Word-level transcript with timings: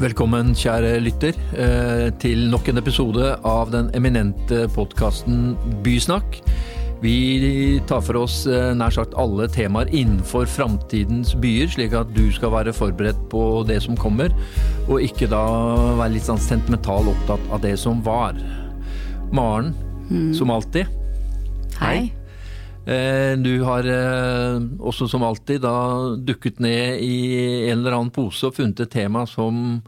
Velkommen, 0.00 0.54
kjære 0.56 0.94
lytter, 1.04 1.36
eh, 1.60 2.06
til 2.22 2.46
nok 2.48 2.70
en 2.70 2.80
episode 2.80 3.34
av 3.44 3.68
den 3.68 3.90
eminente 3.92 4.62
podkasten 4.72 5.58
Bysnakk. 5.84 6.38
Vi 7.02 7.82
tar 7.86 8.00
for 8.00 8.16
oss 8.22 8.46
eh, 8.48 8.72
nær 8.72 8.94
sagt 8.96 9.12
alle 9.20 9.44
temaer 9.52 9.92
innenfor 9.92 10.48
framtidens 10.48 11.34
byer, 11.36 11.68
slik 11.68 11.92
at 11.92 12.14
du 12.16 12.32
skal 12.32 12.54
være 12.54 12.72
forberedt 12.72 13.20
på 13.28 13.42
det 13.68 13.82
som 13.84 13.98
kommer, 14.00 14.32
og 14.88 15.04
ikke 15.04 15.28
da 15.28 15.42
være 16.00 16.14
litt 16.14 16.30
sånn 16.30 16.40
sentimental 16.40 17.12
opptatt 17.12 17.52
av 17.52 17.60
det 17.60 17.74
som 17.84 18.00
var. 18.00 18.40
Maren, 19.36 19.74
mm. 20.08 20.32
som 20.40 20.56
alltid. 20.56 20.88
Hei. 21.76 22.08
Eh, 22.86 23.36
du 23.36 23.60
har 23.66 23.86
også 24.80 25.08
som 25.10 25.22
alltid 25.26 25.60
da 25.62 25.74
dukket 26.16 26.62
ned 26.64 27.02
i 27.04 27.18
en 27.68 27.78
eller 27.80 27.98
annen 27.98 28.14
pose 28.14 28.48
og 28.48 28.56
funnet 28.56 28.80
et 28.86 28.94
tema 28.94 29.26
som 29.28 29.82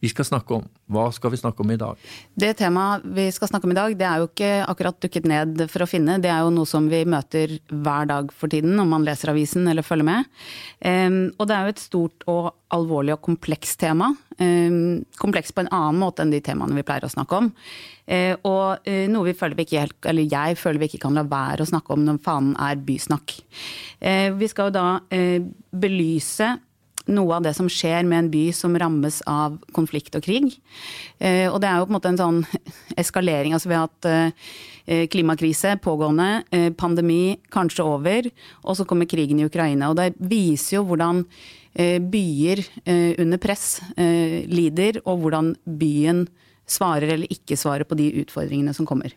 vi 0.00 0.10
skal 0.12 0.26
snakke 0.28 0.58
om. 0.58 0.66
Hva 0.92 1.06
skal 1.14 1.32
vi 1.32 1.38
snakke 1.40 1.64
om 1.64 1.70
i 1.72 1.78
dag? 1.80 1.96
Det 2.36 2.52
temaet 2.58 3.04
vi 3.16 3.26
skal 3.32 3.48
snakke 3.48 3.66
om 3.66 3.72
i 3.72 3.78
dag, 3.78 3.94
det 3.96 4.06
er 4.06 4.20
jo 4.20 4.28
ikke 4.28 4.50
akkurat 4.68 4.98
dukket 5.02 5.28
ned 5.28 5.64
for 5.72 5.84
å 5.84 5.88
finne. 5.88 6.18
Det 6.22 6.30
er 6.30 6.44
jo 6.44 6.52
noe 6.54 6.68
som 6.68 6.86
vi 6.90 7.00
møter 7.08 7.56
hver 7.72 8.10
dag 8.10 8.30
for 8.34 8.52
tiden, 8.52 8.76
om 8.82 8.92
man 8.92 9.06
leser 9.06 9.32
avisen 9.32 9.66
eller 9.70 9.86
følger 9.86 10.08
med. 10.08 10.28
Um, 10.84 11.18
og 11.38 11.48
det 11.48 11.56
er 11.56 11.64
jo 11.64 11.74
et 11.74 11.82
stort 11.82 12.28
og 12.30 12.52
alvorlig 12.76 13.14
og 13.16 13.24
komplekst 13.24 13.80
tema. 13.80 14.12
Um, 14.36 15.06
komplekst 15.16 15.56
på 15.56 15.64
en 15.64 15.72
annen 15.72 16.00
måte 16.02 16.24
enn 16.24 16.34
de 16.34 16.42
temaene 16.44 16.76
vi 16.76 16.84
pleier 16.86 17.08
å 17.08 17.12
snakke 17.12 17.40
om. 17.40 17.50
Uh, 18.06 18.34
og 18.44 18.84
uh, 18.84 19.06
noe 19.10 19.30
vi 19.30 19.36
føler 19.38 19.56
vi 19.56 19.66
ikke 19.66 19.86
helt, 19.86 19.98
eller 20.06 20.28
jeg 20.28 20.60
føler 20.60 20.82
vi 20.82 20.90
ikke 20.92 21.02
kan 21.06 21.16
la 21.16 21.24
være 21.26 21.64
å 21.64 21.72
snakke 21.72 21.96
om 21.96 22.04
når 22.04 22.20
fanen 22.26 22.52
er 22.68 22.84
bysnakk. 22.84 23.38
Uh, 24.04 24.28
vi 24.36 24.52
skal 24.52 24.68
jo 24.68 24.76
da 24.76 24.86
belyse 25.76 26.52
noe 27.12 27.36
av 27.36 27.44
det 27.46 27.54
som 27.56 27.68
skjer 27.70 28.06
med 28.08 28.18
en 28.18 28.30
by 28.32 28.44
som 28.54 28.74
rammes 28.78 29.20
av 29.30 29.58
konflikt 29.76 30.16
og 30.18 30.24
krig. 30.26 30.56
Eh, 31.18 31.46
og 31.50 31.60
det 31.62 31.70
er 31.70 31.78
jo 31.78 31.86
på 31.86 31.92
en 31.92 31.98
måte 31.98 32.12
en 32.12 32.20
sånn 32.20 32.40
eskalering. 33.02 33.54
Altså 33.56 33.70
vi 33.70 33.76
har 33.78 33.86
hatt 33.86 34.08
eh, 34.10 35.04
klimakrise 35.12 35.76
pågående, 35.82 36.30
eh, 36.50 36.70
pandemi 36.74 37.36
kanskje 37.54 37.86
over, 37.86 38.30
og 38.64 38.78
så 38.78 38.86
kommer 38.88 39.10
krigen 39.10 39.40
i 39.40 39.46
Ukraina. 39.46 39.90
Og 39.90 40.00
det 40.00 40.12
viser 40.18 40.78
jo 40.78 40.88
hvordan 40.90 41.24
byer 41.76 42.62
under 43.20 43.36
press 43.36 43.82
lider, 43.98 44.96
og 45.04 45.18
hvordan 45.20 45.50
byen 45.68 46.22
svarer 46.64 47.10
eller 47.12 47.28
ikke 47.28 47.58
svarer 47.60 47.84
på 47.84 47.98
de 48.00 48.06
utfordringene 48.22 48.72
som 48.72 48.88
kommer. 48.88 49.12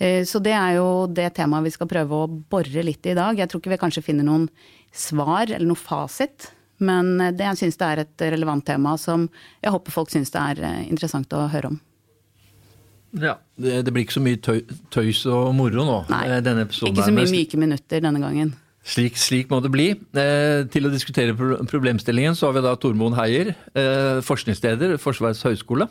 Så 0.00 0.40
det 0.40 0.54
er 0.56 0.78
jo 0.78 1.04
det 1.12 1.26
temaet 1.36 1.66
vi 1.66 1.74
skal 1.74 1.90
prøve 1.90 2.22
å 2.22 2.30
bore 2.30 2.86
litt 2.88 3.04
i 3.04 3.12
i 3.12 3.18
dag. 3.18 3.36
Jeg 3.36 3.52
tror 3.52 3.60
ikke 3.60 3.74
vi 3.74 3.80
kanskje 3.84 4.06
finner 4.06 4.24
noen 4.24 4.48
svar 4.96 5.50
eller 5.50 5.68
noe 5.68 5.76
fasit. 5.76 6.48
Men 6.78 7.20
eh, 7.20 7.34
det, 7.34 7.44
jeg 7.52 7.62
syns 7.62 7.80
det 7.80 7.90
er 7.90 8.04
et 8.04 8.26
relevant 8.36 8.64
tema 8.66 8.96
som 9.00 9.28
jeg 9.62 9.74
håper 9.74 9.94
folk 9.94 10.12
syns 10.14 10.32
det 10.34 10.44
er 10.54 10.64
eh, 10.68 10.80
interessant 10.88 11.32
å 11.36 11.46
høre 11.52 11.74
om. 11.74 11.80
Ja, 13.18 13.38
Det, 13.56 13.82
det 13.86 13.92
blir 13.94 14.04
ikke 14.04 14.18
så 14.18 14.22
mye 14.22 14.38
tøy, 14.44 14.58
tøys 14.92 15.24
og 15.32 15.54
moro 15.56 15.84
nå. 15.86 16.00
Nei, 16.12 16.24
eh, 16.28 16.40
denne 16.44 16.66
ikke 16.68 16.92
så 17.06 17.14
mye 17.14 17.30
myke 17.32 17.60
minutter 17.60 18.02
denne 18.04 18.20
gangen. 18.22 18.52
Slik, 18.88 19.18
slik 19.20 19.50
må 19.52 19.60
det 19.60 19.70
bli. 19.72 19.88
Eh, 20.16 20.64
til 20.72 20.88
å 20.88 20.92
diskutere 20.92 21.34
problemstillingen 21.36 22.36
så 22.38 22.48
har 22.48 22.56
vi 22.56 22.64
da 22.64 22.76
Tormod 22.80 23.16
Heier, 23.18 23.52
eh, 23.76 24.20
forskningsleder 24.24 24.96
Forsvarets 25.02 25.44
høgskole. 25.44 25.88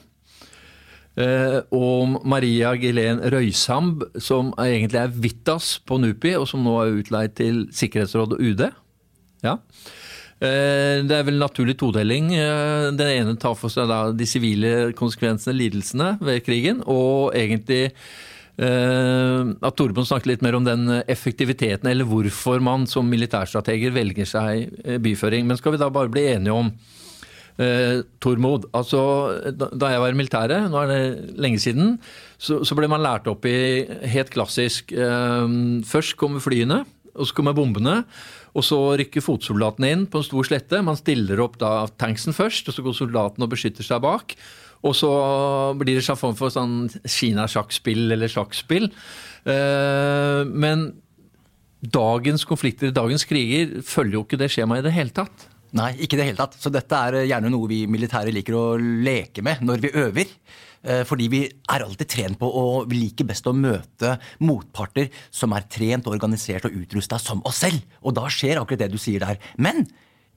Eh, 1.18 1.60
og 1.74 2.20
Maria 2.30 2.76
Gilén 2.78 3.22
Røysamb, 3.34 4.04
som 4.22 4.52
egentlig 4.62 5.02
er 5.02 5.14
Vittas 5.14 5.80
på 5.82 5.98
NUPI, 5.98 6.36
og 6.38 6.48
som 6.50 6.62
nå 6.66 6.76
er 6.84 6.98
utleid 7.00 7.34
til 7.38 7.64
Sikkerhetsrådet 7.74 8.38
og 8.38 8.44
UD. 8.46 8.68
Ja. 9.46 9.58
Eh, 10.38 11.02
det 11.08 11.16
er 11.18 11.26
vel 11.26 11.40
naturlig 11.42 11.78
todeling. 11.82 12.30
Eh, 12.38 12.90
den 12.94 13.14
ene 13.14 13.38
tar 13.42 13.56
for 13.58 13.74
seg 13.74 13.90
de 14.18 14.28
sivile 14.30 14.74
konsekvensene, 14.98 15.56
lidelsene 15.58 16.12
ved 16.22 16.44
krigen, 16.46 16.84
og 16.86 17.34
egentlig 17.38 17.88
eh, 17.88 19.42
at 19.50 19.80
Torbjørn 19.80 20.10
snakket 20.12 20.36
litt 20.36 20.46
mer 20.46 20.60
om 20.60 20.68
den 20.68 21.00
effektiviteten, 21.08 21.90
eller 21.90 22.06
hvorfor 22.06 22.62
man 22.62 22.86
som 22.90 23.10
militærstrateger 23.10 23.96
velger 23.98 24.30
seg 24.30 24.70
byføring. 25.02 25.50
Men 25.50 25.58
skal 25.58 25.74
vi 25.74 25.82
da 25.82 25.90
bare 25.94 26.14
bli 26.14 26.28
enige 26.36 26.54
om 26.54 26.70
eh, 27.58 28.04
Tormod, 28.22 28.70
altså 28.78 29.02
da 29.58 29.92
jeg 29.94 30.04
var 30.04 30.14
i 30.14 30.20
militæret, 30.22 30.70
nå 30.70 30.84
er 30.84 30.94
det 30.94 31.38
lenge 31.42 31.62
siden, 31.64 31.96
så, 32.38 32.62
så 32.62 32.78
ble 32.78 32.90
man 32.92 33.02
lært 33.02 33.30
opp 33.32 33.48
i 33.50 33.88
helt 34.14 34.30
klassisk 34.34 34.94
eh, 34.94 35.58
Først 35.88 36.18
kommer 36.22 36.44
flyene, 36.44 36.84
og 37.18 37.26
så 37.26 37.34
kommer 37.34 37.58
bombene. 37.58 38.04
Og 38.56 38.66
så 38.66 38.78
rykker 39.00 39.24
fotsoldatene 39.24 39.90
inn 39.94 40.06
på 40.10 40.22
en 40.22 40.28
stor 40.28 40.48
slette. 40.48 40.84
Man 40.86 41.00
stiller 41.00 41.42
opp 41.44 41.60
da 41.62 41.88
tanksen 42.00 42.36
først, 42.36 42.70
og 42.70 42.78
så 42.78 42.86
går 42.86 42.96
soldatene 42.98 43.48
og 43.48 43.54
beskytter 43.54 43.86
seg 43.86 44.02
bak. 44.06 44.38
Og 44.86 44.94
så 44.96 45.10
blir 45.78 45.98
det 45.98 46.06
en 46.06 46.20
form 46.20 46.38
for 46.38 46.54
sånn 46.54 46.86
Kina-sjakkspill 47.02 48.14
eller 48.14 48.32
sjakkspill. 48.32 48.90
Eh, 49.50 50.42
men 50.48 50.90
dagens 51.82 52.46
konflikter, 52.48 52.94
dagens 52.94 53.26
kriger, 53.30 53.80
følger 53.86 54.20
jo 54.20 54.26
ikke 54.26 54.42
det 54.42 54.52
skjemaet 54.54 54.84
i 54.84 54.88
det 54.88 54.96
hele 54.96 55.16
tatt. 55.16 55.48
Nei, 55.78 55.92
ikke 56.00 56.16
i 56.16 56.22
det 56.22 56.30
hele 56.30 56.40
tatt. 56.40 56.56
Så 56.62 56.72
dette 56.74 57.02
er 57.10 57.26
gjerne 57.28 57.52
noe 57.54 57.70
vi 57.70 57.84
militære 57.90 58.34
liker 58.34 58.56
å 58.58 58.66
leke 58.78 59.44
med 59.46 59.66
når 59.66 59.84
vi 59.84 59.94
øver. 60.06 60.32
Eh, 60.88 61.04
fordi 61.08 61.28
vi 61.32 61.42
er 61.44 61.84
alltid 61.84 62.08
trent 62.08 62.40
på 62.40 62.48
og 62.48 62.88
vi 62.88 63.02
liker 63.02 63.28
best 63.28 63.48
å 63.50 63.56
møte 63.56 64.14
motparter 64.40 65.10
som 65.34 65.52
er 65.58 65.68
trent, 65.68 66.08
organisert 66.08 66.70
og 66.70 66.78
utrusta 66.80 67.20
som 67.20 67.44
oss 67.48 67.60
selv. 67.66 67.84
Og 68.08 68.16
da 68.16 68.28
skjer 68.32 68.62
akkurat 68.62 68.86
det 68.86 68.94
du 68.94 69.00
sier 69.02 69.26
der. 69.26 69.42
Men 69.60 69.84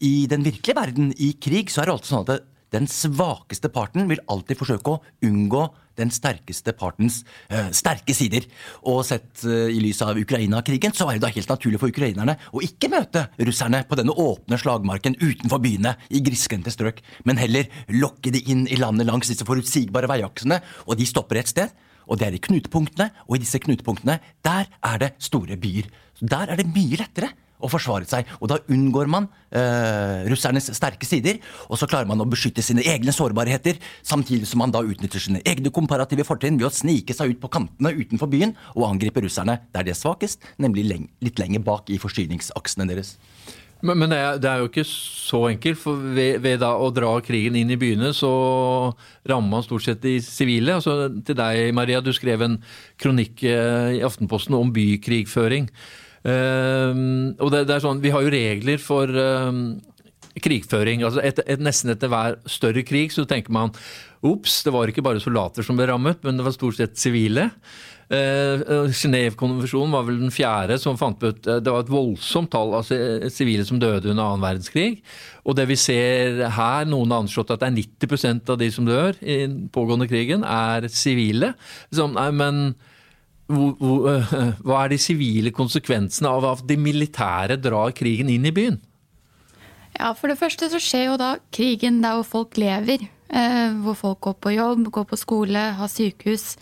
i 0.02 0.26
den 0.30 0.42
virkelige 0.42 0.78
verden, 0.78 1.12
i 1.14 1.34
krig, 1.38 1.70
så 1.70 1.82
er 1.82 1.90
det 1.90 1.94
alltid 1.94 2.10
sånn 2.10 2.26
at 2.26 2.48
den 2.74 2.88
svakeste 2.90 3.70
parten 3.72 4.08
vil 4.10 4.22
alltid 4.30 4.58
forsøke 4.60 4.94
å 4.94 5.00
unngå 5.26 5.64
den 6.00 6.12
sterkeste 6.14 6.72
partens 6.76 7.20
uh, 7.50 7.68
sterke 7.76 8.14
sider. 8.16 8.46
Og 8.88 9.02
sett 9.06 9.44
uh, 9.44 9.68
i 9.68 9.80
lys 9.82 10.00
av 10.06 10.18
Ukraina-krigen, 10.20 10.94
så 10.96 11.08
er 11.08 11.18
det 11.18 11.24
da 11.26 11.32
helt 11.34 11.50
naturlig 11.50 11.80
for 11.82 11.92
ukrainerne 11.92 12.36
å 12.54 12.62
ikke 12.64 12.90
møte 12.92 13.26
russerne 13.42 13.82
på 13.88 13.98
denne 14.00 14.14
åpne 14.14 14.58
slagmarken 14.60 15.18
utenfor 15.20 15.62
byene 15.62 15.96
i 16.08 16.22
grisgrendte 16.24 16.72
strøk, 16.74 17.02
men 17.28 17.40
heller 17.40 17.68
lokke 17.92 18.32
de 18.34 18.42
inn 18.52 18.66
i 18.70 18.80
landet 18.80 19.08
langs 19.10 19.30
disse 19.30 19.46
forutsigbare 19.48 20.10
veiaksene, 20.10 20.60
og 20.86 20.98
de 21.00 21.08
stopper 21.08 21.42
et 21.42 21.52
sted. 21.52 21.76
Og 22.10 22.18
det 22.18 22.26
er 22.26 22.34
i 22.34 22.42
knutepunktene, 22.42 23.10
og 23.28 23.36
i 23.36 23.42
disse 23.44 23.60
knutepunktene, 23.62 24.16
der 24.46 24.66
er 24.66 25.02
det 25.02 25.12
store 25.22 25.58
byer. 25.60 25.86
Der 26.20 26.50
er 26.50 26.58
det 26.58 26.70
mye 26.72 26.98
lettere 26.98 27.30
og 27.60 27.72
forsvaret 27.72 28.10
seg. 28.10 28.28
Og 28.40 28.50
da 28.52 28.58
unngår 28.72 29.10
man 29.10 29.28
eh, 29.54 30.26
russernes 30.30 30.70
sterke 30.76 31.08
sider, 31.08 31.40
og 31.68 31.80
så 31.80 31.88
klarer 31.90 32.08
man 32.10 32.20
å 32.22 32.28
beskytte 32.28 32.64
sine 32.64 32.84
egne 32.88 33.14
sårbarheter, 33.14 33.80
samtidig 34.06 34.48
som 34.50 34.62
man 34.64 34.74
da 34.74 34.84
utnytter 34.84 35.22
sine 35.22 35.44
egne 35.48 35.72
komparative 35.74 36.26
fortrinn 36.28 36.60
ved 36.60 36.70
å 36.70 36.74
snike 36.74 37.16
seg 37.16 37.34
ut 37.34 37.42
på 37.42 37.52
kantene 37.52 37.94
utenfor 37.96 38.30
byen 38.32 38.56
og 38.74 38.88
angripe 38.90 39.24
russerne 39.24 39.60
der 39.74 39.86
de 39.86 39.94
er 39.94 39.98
svakest, 39.98 40.44
nemlig 40.60 40.88
leng 40.88 41.08
litt 41.24 41.40
lenger 41.40 41.64
bak 41.64 41.90
i 41.92 42.00
forsyningsaksene 42.00 42.88
deres. 42.90 43.16
Men, 43.80 43.96
men 43.96 44.12
det, 44.12 44.18
er, 44.20 44.40
det, 44.40 44.50
er, 44.50 44.60
jo 44.60 44.68
ikke 44.68 44.84
så 44.88 45.40
enkelt. 45.48 45.80
for 45.80 46.00
ved, 46.16 46.40
ved, 46.44 46.64
å 46.64 46.90
dra 46.94 47.14
krigen 47.24 47.56
inn 47.56 47.72
i 47.72 47.78
byene, 47.80 48.12
så 48.16 48.30
rammer 49.28 49.54
man 49.54 49.64
stort 49.64 49.86
sett 49.86 50.02
de 50.04 50.18
sivile. 50.24 50.76
Altså, 50.76 51.08
til 51.24 51.38
deg, 51.38 51.72
Maria, 51.76 52.02
du 52.04 52.12
skrev 52.16 52.44
en 52.44 52.58
kronikk 53.00 53.44
eh, 53.48 53.96
i 53.98 54.04
Aftenposten 54.06 54.58
om 54.58 54.72
bykrigføring. 54.76 55.70
Uh, 56.20 57.32
og 57.40 57.48
det, 57.48 57.64
det, 57.64 57.78
er 57.78 57.80
sånn, 57.80 58.02
Vi 58.04 58.12
har 58.12 58.20
jo 58.20 58.32
regler 58.34 58.80
for 58.82 59.08
uh, 59.08 59.52
krigføring. 60.40 61.04
altså 61.06 61.22
et, 61.24 61.40
et, 61.46 61.62
Nesten 61.62 61.94
etter 61.94 62.12
hver 62.12 62.36
større 62.44 62.84
krig 62.86 63.14
så 63.14 63.24
tenker 63.28 63.54
man 63.54 63.72
ops, 64.20 64.58
det 64.66 64.74
var 64.74 64.90
ikke 64.90 65.04
bare 65.04 65.22
soldater 65.22 65.64
som 65.64 65.78
ble 65.78 65.86
rammet, 65.88 66.20
men 66.26 66.36
det 66.36 66.44
var 66.44 66.52
stort 66.52 66.76
sett 66.76 67.00
sivile. 67.00 67.48
Uh, 68.10 68.90
Genévekonvensjonen 68.90 69.94
var 69.94 70.04
vel 70.08 70.18
den 70.18 70.32
fjerde 70.34 70.80
som 70.82 70.96
fant 70.98 71.20
ut 71.22 71.44
Det 71.46 71.70
var 71.70 71.84
et 71.84 71.92
voldsomt 71.92 72.50
tall 72.50 72.72
av 72.74 72.88
sivile 73.30 73.62
som 73.64 73.78
døde 73.80 74.10
under 74.10 74.26
annen 74.26 74.44
verdenskrig. 74.44 75.00
Og 75.46 75.56
det 75.56 75.68
vi 75.70 75.78
ser 75.78 76.42
her, 76.52 76.90
noen 76.90 77.14
har 77.14 77.24
anslått 77.24 77.54
at 77.54 77.62
det 77.62 77.70
er 77.70 77.78
90% 77.80 78.52
av 78.52 78.60
de 78.60 78.70
som 78.74 78.88
dør 78.88 79.16
i 79.22 79.44
den 79.46 79.58
pågående 79.72 80.10
krigen, 80.10 80.44
er 80.44 80.90
sivile. 80.92 81.54
Sånn, 81.94 82.18
nei, 82.18 82.28
men 82.34 82.64
Eh, 82.74 82.99
hva 84.66 84.84
er 84.84 84.92
de 84.92 84.98
sivile 85.00 85.52
konsekvensene 85.54 86.30
av 86.30 86.46
at 86.52 86.62
de 86.68 86.76
militære 86.80 87.58
drar 87.60 87.94
krigen 87.96 88.30
inn 88.32 88.46
i 88.46 88.54
byen? 88.54 88.78
Ja, 89.96 90.12
For 90.14 90.30
det 90.30 90.38
første 90.40 90.70
så 90.70 90.80
skjer 90.80 91.10
jo 91.10 91.18
da 91.20 91.34
krigen 91.52 91.98
der 92.04 92.20
hvor 92.20 92.28
folk 92.28 92.60
lever. 92.60 93.02
Eh, 93.30 93.74
hvor 93.84 93.98
folk 93.98 94.20
går 94.26 94.38
på 94.42 94.54
jobb, 94.56 94.88
går 94.94 95.06
på 95.10 95.18
skole, 95.18 95.66
har 95.78 95.90
sykehus 95.90 96.56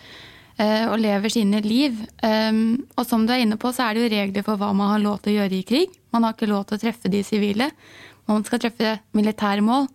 eh, 0.61 0.85
og 0.89 0.99
lever 1.01 1.33
sine 1.33 1.63
liv. 1.65 2.01
Og 2.25 3.05
som 3.09 3.25
du 3.29 3.33
er 3.37 3.45
inne 3.45 3.61
på, 3.61 3.73
så 3.73 3.87
er 3.87 3.95
det 3.97 4.05
jo 4.05 4.13
regler 4.17 4.47
for 4.47 4.61
hva 4.61 4.73
man 4.77 4.95
har 4.95 5.05
lov 5.05 5.23
til 5.23 5.37
å 5.37 5.39
gjøre 5.43 5.61
i 5.61 5.65
krig. 5.69 5.95
Man 6.13 6.25
har 6.25 6.37
ikke 6.37 6.51
lov 6.51 6.67
til 6.69 6.79
å 6.79 6.83
treffe 6.83 7.13
de 7.13 7.23
sivile. 7.25 7.71
Man 8.29 8.45
skal 8.45 8.61
treffe 8.65 8.99
militære 9.17 9.65
mål. 9.65 9.89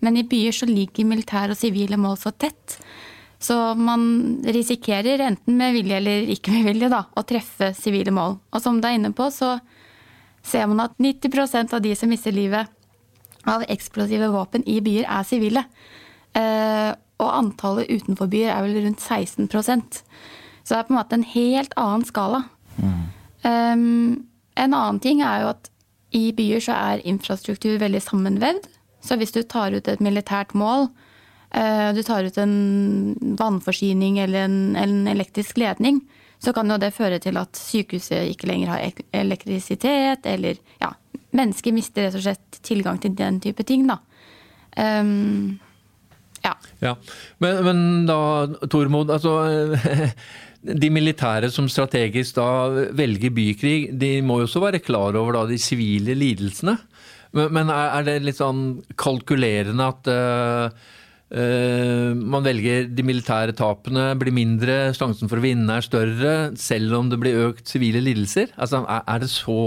Men 0.00 0.16
i 0.16 0.24
byer 0.26 0.54
så 0.56 0.68
ligger 0.68 1.08
militære 1.08 1.54
og 1.54 1.60
sivile 1.60 1.98
mål 2.00 2.16
så 2.20 2.32
tett. 2.32 2.78
Så 3.40 3.56
man 3.74 4.02
risikerer, 4.44 5.22
enten 5.24 5.56
med 5.56 5.72
vilje 5.72 5.96
eller 5.96 6.32
ikke 6.34 6.52
med 6.52 6.66
vilje, 6.68 6.90
da, 6.92 7.06
å 7.16 7.24
treffe 7.24 7.70
sivile 7.76 8.12
mål. 8.12 8.36
Og 8.52 8.60
som 8.60 8.80
du 8.80 8.88
er 8.88 8.98
inne 8.98 9.14
på, 9.16 9.30
så 9.32 9.54
ser 10.44 10.68
man 10.68 10.84
at 10.84 10.98
90% 11.00 11.72
av 11.76 11.80
de 11.84 11.94
som 11.96 12.12
mister 12.12 12.36
livet 12.36 12.68
av 13.48 13.64
eksplosive 13.72 14.28
våpen 14.32 14.64
i 14.68 14.76
byer, 14.84 15.06
er 15.08 15.24
sivile. 15.24 15.64
Eh, 16.36 16.90
og 17.20 17.32
antallet 17.32 17.88
utenfor 17.90 18.28
byer 18.32 18.52
er 18.54 18.64
vel 18.64 18.84
rundt 18.84 19.02
16% 19.02 19.98
Så 20.62 20.70
det 20.70 20.78
er 20.78 20.86
på 20.86 20.92
en 20.94 20.98
måte 21.00 21.16
en 21.16 21.26
helt 21.32 21.72
annen 21.80 22.04
skala. 22.06 22.44
Mm. 22.76 23.00
Um, 23.42 24.26
en 24.60 24.74
annen 24.76 25.00
ting 25.02 25.22
er 25.24 25.42
jo 25.42 25.52
at 25.54 25.70
i 26.16 26.30
byer 26.36 26.62
så 26.62 26.76
er 26.76 27.04
infrastruktur 27.08 27.78
veldig 27.80 28.02
sammenvevd. 28.04 28.68
Så 29.00 29.16
hvis 29.16 29.32
du 29.32 29.42
tar 29.42 29.72
ut 29.72 29.88
et 29.88 30.02
militært 30.04 30.52
mål, 30.54 30.90
du 31.50 32.02
tar 32.06 32.24
ut 32.24 32.36
en 32.38 32.54
vannforsyning 33.38 34.20
eller 34.22 34.44
en, 34.46 34.76
en, 34.78 35.08
elektrisk 35.10 35.56
ledning, 35.58 35.96
så 36.38 36.52
kan 36.54 36.70
jo 36.70 36.76
det 36.78 36.92
føre 36.94 37.18
til 37.18 37.40
at 37.40 37.58
sykehuset 37.58 38.30
ikke 38.30 38.46
lenger 38.46 38.70
har 38.70 39.00
elektrisitet, 39.18 40.28
eller 40.30 40.60
ja, 40.78 40.92
mennesker 41.36 41.74
mister 41.74 42.06
rett 42.06 42.20
og 42.20 42.24
slett 42.24 42.60
tilgang 42.66 43.00
til 43.02 43.16
den 43.18 43.40
type 43.42 43.66
ting, 43.66 43.88
da. 43.90 43.98
Um, 44.78 45.58
ja. 46.44 46.54
ja. 46.80 46.94
Men, 47.38 47.64
men, 47.66 47.82
da, 48.08 48.20
Tormod, 48.70 49.10
altså 49.10 49.34
De 50.60 50.90
militære 50.92 51.48
som 51.48 51.70
strategisk 51.72 52.36
da 52.36 52.46
velger 52.96 53.32
bykrig, 53.32 53.94
de 53.96 54.18
må 54.20 54.42
jo 54.42 54.48
også 54.48 54.60
være 54.60 54.82
klar 54.84 55.16
over 55.16 55.38
da 55.38 55.44
de 55.48 55.56
sivile 55.60 56.12
lidelsene. 56.12 56.74
Men, 57.32 57.52
men 57.56 57.70
er, 57.72 58.04
det 58.04 58.18
litt 58.26 58.40
sånn 58.40 58.82
kalkulerende 59.00 59.86
at 59.88 60.10
uh, 60.12 60.90
man 61.30 62.42
velger 62.42 62.88
de 62.90 63.04
militære 63.06 63.54
tapene 63.54 64.08
blir 64.18 64.34
mindre, 64.34 64.90
sjansen 64.98 65.30
for 65.30 65.38
å 65.38 65.44
vinne 65.44 65.76
er 65.78 65.86
større, 65.86 66.32
selv 66.58 66.96
om 66.98 67.10
det 67.12 67.20
blir 67.22 67.38
økt 67.48 67.70
sivile 67.70 68.02
lidelser? 68.02 68.50
Altså, 68.58 68.82
er 68.82 69.22
det 69.22 69.30
så 69.30 69.60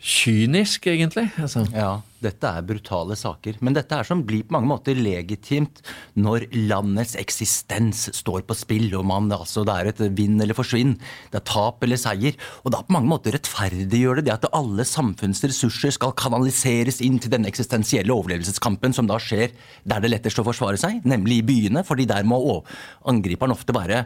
kynisk, 0.00 0.86
egentlig. 0.88 1.26
Altså. 1.36 1.66
Ja, 1.76 2.00
dette 2.24 2.48
er 2.48 2.64
brutale 2.64 3.16
saker. 3.18 3.58
Men 3.64 3.74
dette 3.76 3.96
er 3.96 4.06
som 4.08 4.22
blir 4.24 4.46
på 4.46 4.54
mange 4.56 4.70
måter 4.70 4.96
legitimt 4.96 5.82
når 6.16 6.46
landets 6.54 7.12
eksistens 7.20 8.06
står 8.16 8.46
på 8.48 8.56
spill, 8.56 8.88
og 8.96 9.04
man, 9.10 9.28
altså, 9.36 9.64
det 9.68 9.74
er 9.76 9.90
et 9.90 10.00
vinn 10.16 10.40
eller 10.40 10.56
forsvinn, 10.56 10.94
det 11.32 11.42
er 11.42 11.46
tap 11.48 11.84
eller 11.84 12.00
seier. 12.00 12.38
Og 12.64 12.72
da 12.72 12.80
på 12.84 12.96
mange 12.96 13.12
måter 13.12 13.36
rettferdiggjør 13.36 14.20
det 14.20 14.28
det 14.30 14.36
at 14.38 14.48
alle 14.56 14.86
samfunnets 14.88 15.44
ressurser 15.44 15.92
skal 15.96 16.16
kanaliseres 16.16 17.02
inn 17.04 17.20
til 17.20 17.32
denne 17.34 17.50
eksistensielle 17.50 18.14
overlevelseskampen 18.14 18.96
som 18.96 19.08
da 19.10 19.20
skjer 19.20 19.52
der 19.84 20.00
det 20.00 20.14
lettest 20.14 20.40
å 20.40 20.46
forsvare 20.46 20.80
seg, 20.80 21.04
nemlig 21.08 21.40
i 21.40 21.46
byene, 21.52 21.84
fordi 21.84 22.08
der 22.08 22.24
må 22.28 22.40
angriperen 23.08 23.52
ofte 23.56 23.76
være 23.76 24.04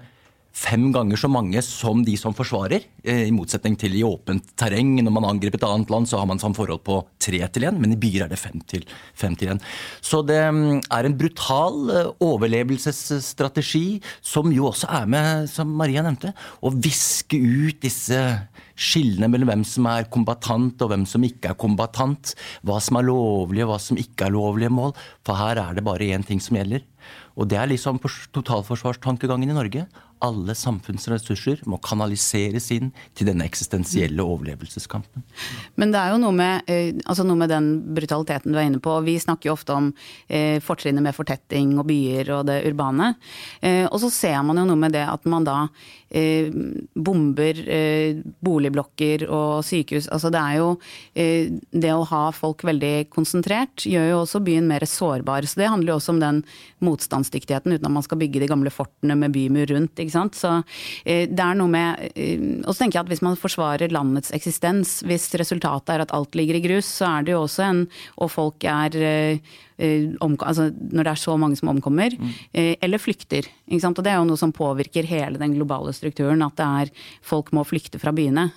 fem 0.55 0.87
ganger 0.95 1.19
så 1.19 1.29
mange 1.31 1.61
som 1.67 2.05
de 2.07 2.15
som 2.19 2.35
forsvarer. 2.37 2.87
Eh, 3.03 3.27
I 3.29 3.35
motsetning 3.35 3.75
til 3.79 3.97
i 3.99 4.05
åpent 4.07 4.55
terreng. 4.59 4.95
Når 5.03 5.15
man 5.15 5.27
angriper 5.33 5.59
et 5.59 5.67
annet 5.67 5.91
land, 5.91 6.09
så 6.09 6.21
har 6.21 6.29
man 6.31 6.41
sånn 6.43 6.55
forhold 6.57 6.85
på 6.87 7.01
tre 7.19 7.43
til 7.51 7.67
én, 7.67 7.81
men 7.81 7.95
i 7.95 7.99
byer 8.01 8.27
er 8.27 8.33
det 8.33 8.39
fem 8.39 8.63
til, 8.71 8.87
fem 9.19 9.35
til 9.39 9.55
én. 9.55 9.63
Så 10.05 10.23
det 10.27 10.41
mm, 10.55 10.85
er 10.95 11.09
en 11.09 11.19
brutal 11.19 11.91
eh, 11.91 12.13
overlevelsesstrategi, 12.25 14.01
som 14.23 14.53
jo 14.55 14.71
også 14.71 14.91
er 15.01 15.11
med, 15.11 15.51
som 15.51 15.75
Maria 15.75 16.05
nevnte, 16.07 16.35
å 16.63 16.73
viske 16.73 17.39
ut 17.41 17.83
disse 17.83 18.21
skillene 18.75 19.29
mellom 19.31 19.51
hvem 19.51 19.67
som 19.67 19.87
er 19.91 20.09
kombatant 20.11 20.83
og 20.83 20.91
hvem 20.91 21.05
som 21.09 21.25
ikke 21.27 21.53
er 21.53 21.59
kombatant. 21.59 22.35
Hva 22.67 22.81
som 22.83 22.99
er 22.99 23.09
lovlige 23.11 23.67
og 23.67 23.75
hva 23.75 23.83
som 23.83 23.99
ikke 24.01 24.29
er 24.29 24.35
lovlige 24.35 24.73
mål. 24.75 24.95
For 25.27 25.39
her 25.39 25.61
er 25.63 25.77
det 25.77 25.87
bare 25.87 26.11
én 26.15 26.27
ting 26.27 26.43
som 26.43 26.59
gjelder. 26.59 26.83
Og 27.35 27.49
det 27.51 27.59
er 27.59 27.71
liksom 27.71 28.01
totalforsvarstankegangen 28.35 29.51
i 29.51 29.57
Norge 29.57 29.87
alle 30.25 30.55
samfunnsressurser 30.57 31.65
må 31.71 31.79
kanaliseres 31.85 32.71
inn 32.75 32.91
til 33.17 33.29
denne 33.29 33.47
eksistensielle 33.49 34.25
overlevelseskampen. 34.25 35.25
Men 35.81 35.93
det 35.93 36.01
er 36.01 36.15
jo 36.15 36.21
noe 36.23 36.37
med, 36.37 36.71
eh, 36.71 36.95
altså 37.05 37.27
noe 37.27 37.39
med 37.41 37.51
den 37.53 37.69
brutaliteten 37.97 38.53
du 38.53 38.59
er 38.59 38.69
inne 38.69 38.83
på. 38.83 38.95
Vi 39.05 39.19
snakker 39.21 39.51
jo 39.51 39.57
ofte 39.57 39.75
om 39.75 39.91
eh, 40.29 40.61
fortrinnet 40.65 41.05
med 41.05 41.17
fortetting 41.17 41.77
og 41.79 41.89
byer 41.91 42.31
og 42.39 42.47
det 42.49 42.63
urbane. 42.71 43.15
Eh, 43.61 43.85
og 43.91 44.01
så 44.05 44.13
ser 44.13 44.41
man 44.47 44.63
jo 44.63 44.69
noe 44.71 44.81
med 44.81 44.95
det 44.97 45.05
at 45.05 45.27
man 45.29 45.45
da 45.45 45.59
eh, 46.09 46.49
bomber 46.95 47.61
boligblokker 48.45 49.27
og 49.29 49.65
sykehus. 49.67 50.09
Altså 50.09 50.31
det 50.33 50.41
er 50.41 50.57
jo 50.61 50.71
Det 51.15 51.91
å 51.93 52.05
ha 52.09 52.31
folk 52.33 52.63
veldig 52.65 53.11
konsentrert 53.11 53.85
gjør 53.87 54.09
jo 54.11 54.21
også 54.23 54.41
byen 54.45 54.67
mer 54.69 54.85
sårbar. 54.87 55.47
Så 55.47 55.61
det 55.61 55.69
handler 55.69 55.93
jo 55.93 55.97
også 55.99 56.15
om 56.15 56.21
den 56.23 56.43
motstandsdyktigheten, 56.95 57.75
uten 57.75 57.89
at 57.91 57.97
man 57.99 58.07
skal 58.07 58.21
bygge 58.21 58.43
de 58.43 58.51
gamle 58.51 58.73
fortene 58.73 59.19
med 59.19 59.35
bymur 59.35 59.69
rundt. 59.75 59.99
ikke 59.99 60.15
sant? 60.15 60.39
Så 60.39 60.55
eh, 61.05 61.27
det 61.29 61.45
er 61.45 61.59
noe 61.59 61.71
med 61.71 62.09
eh, 62.15 62.41
Og 62.65 62.73
så 62.73 62.85
tenker 62.85 63.01
jeg 63.01 63.05
at 63.05 63.13
hvis 63.13 63.25
man 63.27 63.39
forsvarer 63.41 63.93
landets 63.95 64.33
eksistens, 64.37 65.01
hvis 65.07 65.29
resultatet 65.41 65.95
er 65.95 66.07
at 66.07 66.15
alt 66.17 66.39
ligger 66.39 66.59
i 66.59 66.65
grus, 66.65 66.89
så 67.01 67.11
er 67.19 67.27
det 67.27 67.37
jo 67.37 67.45
også 67.45 67.69
en 67.69 67.85
Og 68.23 68.33
folk 68.33 68.65
er 68.65 68.97
eh, 68.97 69.55
altså 69.79 70.69
Når 70.71 71.05
det 71.05 71.11
er 71.11 71.19
så 71.19 71.37
mange 71.37 71.57
som 71.57 71.69
omkommer, 71.69 72.15
mm. 72.15 72.77
eller 72.81 72.99
flykter. 72.99 73.49
Og 73.67 74.03
det 74.05 74.13
er 74.13 74.19
jo 74.21 74.29
noe 74.29 74.39
som 74.39 74.53
påvirker 74.55 75.07
hele 75.09 75.39
den 75.41 75.55
globale 75.57 75.93
strukturen, 75.93 76.43
at 76.47 76.57
det 76.57 76.67
er 76.67 76.93
folk 77.23 77.51
må 77.53 77.65
flykte 77.67 77.99
fra 77.99 78.13
byene. 78.15 78.51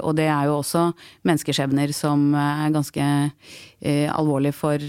Og 0.00 0.16
det 0.16 0.28
er 0.30 0.48
jo 0.48 0.60
også 0.60 0.86
menneskeskjebner 1.28 1.92
som 1.92 2.32
er 2.34 2.72
ganske 2.72 3.10
alvorlig 3.82 4.54
for, 4.54 4.80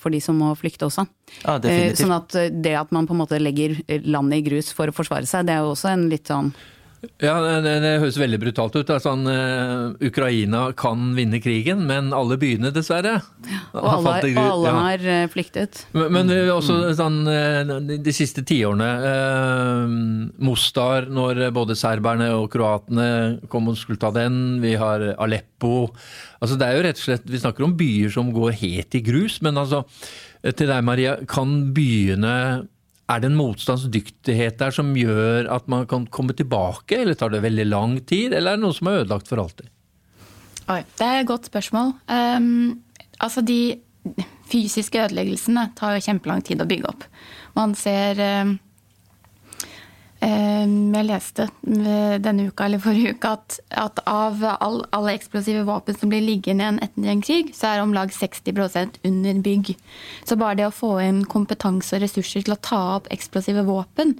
for 0.00 0.10
de 0.10 0.20
som 0.24 0.40
må 0.40 0.50
flykte 0.58 0.88
også. 0.88 1.06
Ja, 1.44 1.60
sånn 1.94 2.16
at 2.16 2.34
det 2.50 2.74
at 2.74 2.90
man 2.90 3.06
på 3.06 3.14
en 3.14 3.22
måte 3.22 3.38
legger 3.38 3.78
landet 4.02 4.40
i 4.40 4.46
grus 4.50 4.72
for 4.74 4.90
å 4.90 4.96
forsvare 4.96 5.28
seg, 5.30 5.46
det 5.46 5.54
er 5.54 5.62
jo 5.62 5.74
også 5.76 5.92
en 5.92 6.08
litt 6.10 6.30
sånn 6.30 6.50
ja, 7.00 7.34
det, 7.64 7.72
det, 7.80 7.90
høres 8.02 8.18
veldig 8.20 8.38
brutalt 8.42 8.74
ut. 8.76 8.90
Altså, 8.92 9.14
uh, 9.16 9.92
Ukraina 10.04 10.66
kan 10.76 11.14
vinne 11.16 11.40
krigen, 11.40 11.86
men 11.88 12.10
alle 12.16 12.36
byene, 12.40 12.72
dessverre. 12.76 13.14
Ja, 13.48 13.60
og 13.72 13.86
alle, 13.88 14.12
har, 14.12 14.26
og 14.28 14.40
alle 14.44 14.68
ja. 14.68 14.80
har 14.84 15.04
uh, 15.06 15.30
flyktet. 15.32 15.82
Men, 15.96 16.10
men 16.12 16.32
mm. 16.32 16.50
også 16.52 16.78
sånn, 16.98 17.20
uh, 17.24 17.72
de, 17.88 17.96
de, 18.04 18.14
siste 18.14 18.44
tiårene 18.44 18.90
Mostar, 20.44 21.08
når 21.08 21.46
både 21.56 21.76
serberne 21.78 22.28
og 22.36 22.50
kroatene 22.52 23.08
kom 23.52 23.70
og 23.72 23.78
skulle 23.80 24.00
ta 24.00 24.12
den. 24.14 24.58
Vi 24.60 24.74
har 24.80 25.06
Aleppo. 25.16 25.88
Altså, 26.40 26.58
det 26.60 26.68
er 26.68 26.76
jo 26.76 26.84
rett 26.84 27.00
og 27.00 27.06
slett, 27.06 27.30
Vi 27.30 27.40
snakker 27.40 27.64
om 27.64 27.78
byer 27.80 28.12
som 28.12 28.28
går 28.34 28.58
helt 28.60 28.96
i 28.96 29.04
grus, 29.04 29.40
men 29.44 29.56
altså 29.60 29.86
til 30.40 30.68
deg, 30.68 30.84
Maria, 30.84 31.16
kan 31.28 31.72
byene 31.76 32.34
er 33.10 33.22
det 33.22 33.30
en 33.30 33.38
motstandsdyktighet 33.38 34.58
der 34.60 34.74
som 34.74 34.92
gjør 34.96 35.48
at 35.52 35.68
man 35.72 35.86
kan 35.90 36.06
komme 36.12 36.36
tilbake, 36.36 37.00
eller 37.02 37.18
tar 37.18 37.32
det 37.34 37.42
veldig 37.44 37.66
lang 37.66 37.98
tid, 38.06 38.32
eller 38.32 38.54
er 38.54 38.60
det 38.60 38.64
noe 38.64 38.76
som 38.76 38.90
er 38.90 39.02
ødelagt 39.02 39.30
for 39.30 39.42
alltid? 39.42 39.70
Oi, 40.70 40.82
det 40.98 41.06
er 41.06 41.20
et 41.20 41.28
godt 41.28 41.50
spørsmål. 41.50 41.94
Um, 42.06 42.78
altså 43.18 43.42
de 43.42 43.80
fysiske 44.50 45.00
ødeleggelsene 45.02 45.70
tar 45.78 45.96
jo 45.96 46.04
kjempelang 46.06 46.44
tid 46.46 46.62
å 46.62 46.68
bygge 46.70 46.90
opp. 46.92 47.06
Man 47.58 47.74
ser 47.78 48.20
um, 48.44 48.54
jeg 50.20 51.06
leste 51.08 51.46
denne 51.64 52.50
uka 52.50 52.66
eller 52.66 52.82
forrige 52.82 53.14
uke 53.16 53.30
at, 53.32 53.56
at 53.72 54.02
av 54.04 54.42
all, 54.50 54.82
alle 54.92 55.14
eksplosive 55.16 55.62
våpen 55.64 55.96
som 55.96 56.10
blir 56.12 56.20
liggende 56.20 56.66
igjen 56.66 56.80
etter 56.84 57.08
en 57.08 57.22
krig, 57.24 57.52
så 57.56 57.70
er 57.70 57.80
om 57.80 57.94
lag 57.96 58.12
60% 58.12 59.00
under 59.08 59.40
bygg. 59.46 59.72
Så 60.28 60.36
bare 60.36 60.58
det 60.60 60.66
å 60.68 60.74
få 60.76 60.98
inn 61.06 61.22
kompetanse 61.24 61.96
og 61.96 62.04
ressurser 62.04 62.44
til 62.44 62.52
å 62.52 62.60
ta 62.60 62.80
opp 62.98 63.08
eksplosive 63.14 63.64
våpen 63.64 64.12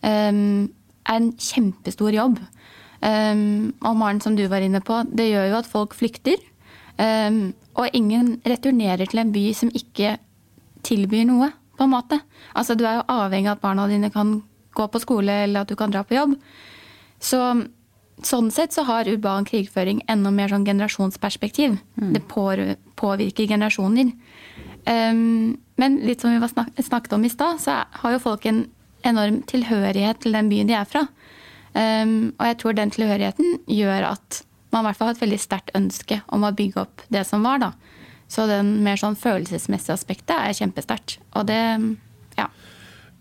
um, 0.00 0.70
er 1.04 1.18
en 1.18 1.32
kjempestor 1.36 2.16
jobb. 2.16 2.40
Um, 3.02 3.74
og 3.82 3.98
Maren, 3.98 4.22
som 4.22 4.36
du 4.38 4.44
var 4.48 4.62
inne 4.64 4.80
på, 4.84 5.02
det 5.10 5.28
gjør 5.32 5.50
jo 5.50 5.58
at 5.58 5.70
folk 5.70 5.96
flykter. 5.98 6.38
Um, 6.96 7.50
og 7.74 7.92
ingen 7.96 8.36
returnerer 8.46 9.10
til 9.10 9.22
en 9.22 9.32
by 9.34 9.44
som 9.58 9.72
ikke 9.74 10.16
tilbyr 10.86 11.26
noe, 11.28 11.50
på 11.78 11.86
en 11.86 11.92
måte. 11.94 12.18
Altså, 12.54 12.76
du 12.76 12.84
er 12.86 13.00
jo 13.00 13.08
avhengig 13.10 13.50
av 13.50 13.56
at 13.56 13.62
barna 13.64 13.88
dine 13.90 14.10
kan 14.14 14.40
gå 14.72 14.88
på 14.88 15.00
skole 15.02 15.42
eller 15.44 15.64
at 15.64 15.70
du 15.70 15.76
kan 15.78 15.92
dra 15.92 16.04
på 16.04 16.16
jobb. 16.16 16.36
Så 17.22 17.40
sånn 18.26 18.50
sett 18.54 18.74
så 18.74 18.84
har 18.86 19.08
urban 19.10 19.46
krigføring 19.48 20.02
enda 20.10 20.30
mer 20.34 20.52
sånn 20.52 20.66
generasjonsperspektiv. 20.66 21.78
Mm. 22.00 22.12
Det 22.14 22.22
påvirker 22.28 23.48
generasjoner. 23.50 24.12
Um, 24.86 25.58
men 25.78 25.98
litt 26.06 26.22
som 26.22 26.34
vi 26.34 26.48
snak 26.48 26.78
snakket 26.78 27.16
om 27.16 27.24
i 27.24 27.32
stad, 27.32 27.60
så 27.62 27.82
har 28.02 28.14
jo 28.14 28.22
folk 28.22 28.46
en 28.46 28.64
enorm 29.06 29.40
tilhørighet 29.50 30.22
til 30.22 30.36
den 30.36 30.50
byen 30.50 30.70
de 30.70 30.78
er 30.78 30.88
fra. 30.88 31.06
Um, 31.72 32.32
og 32.36 32.46
jeg 32.50 32.58
tror 32.60 32.76
den 32.76 32.92
tilhørigheten 32.92 33.62
gjør 33.70 34.12
at 34.12 34.42
man 34.72 34.84
i 34.84 34.88
hvert 34.88 34.98
fall 34.98 35.10
har 35.10 35.16
et 35.16 35.24
veldig 35.24 35.40
sterkt 35.40 35.72
ønske 35.76 36.20
om 36.32 36.44
å 36.46 36.54
bygge 36.56 36.84
opp 36.84 37.04
det 37.12 37.24
som 37.28 37.44
var, 37.44 37.60
da. 37.62 37.72
Så 38.32 38.46
den 38.48 38.78
mer 38.84 38.96
sånn 39.00 39.18
følelsesmessige 39.18 39.94
aspektet 39.94 40.32
er 40.36 40.56
kjempesterkt. 40.56 41.18
Og 41.36 41.44
det 41.50 41.60
ja. 42.38 42.46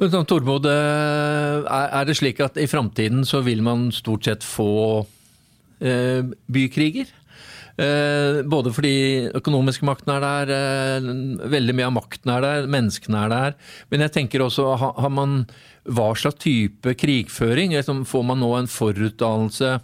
Men 0.02 0.26
Tormod, 0.26 0.66
eh, 0.66 1.62
er 1.70 2.06
det 2.10 2.16
slik 2.18 2.40
at 2.42 2.56
i 2.58 2.66
framtiden 2.66 3.22
så 3.28 3.44
vil 3.46 3.62
man 3.62 3.92
stort 3.94 4.26
sett 4.26 4.42
få 4.42 5.06
eh, 5.78 6.26
bykriger? 6.50 7.12
Eh, 7.78 8.42
både 8.50 8.74
fordi 8.74 8.96
økonomiske 9.38 9.86
makten 9.86 10.16
er 10.16 10.26
der, 10.50 11.06
veldig 11.54 11.76
mye 11.78 11.92
av 11.92 11.94
makten 12.00 12.34
er 12.34 12.42
der, 12.48 12.72
menneskene 12.74 13.28
er 13.28 13.30
der. 13.36 13.60
Men 13.94 14.02
jeg 14.08 14.16
tenker 14.18 14.42
også, 14.42 14.72
har 14.82 15.14
man 15.14 15.44
hva 15.86 16.10
slags 16.18 16.42
type 16.42 16.98
krigføring? 16.98 17.78
Liksom, 17.78 18.02
får 18.10 18.26
man 18.26 18.42
nå 18.42 18.56
en 18.58 18.72
forutdannelse 18.74 19.76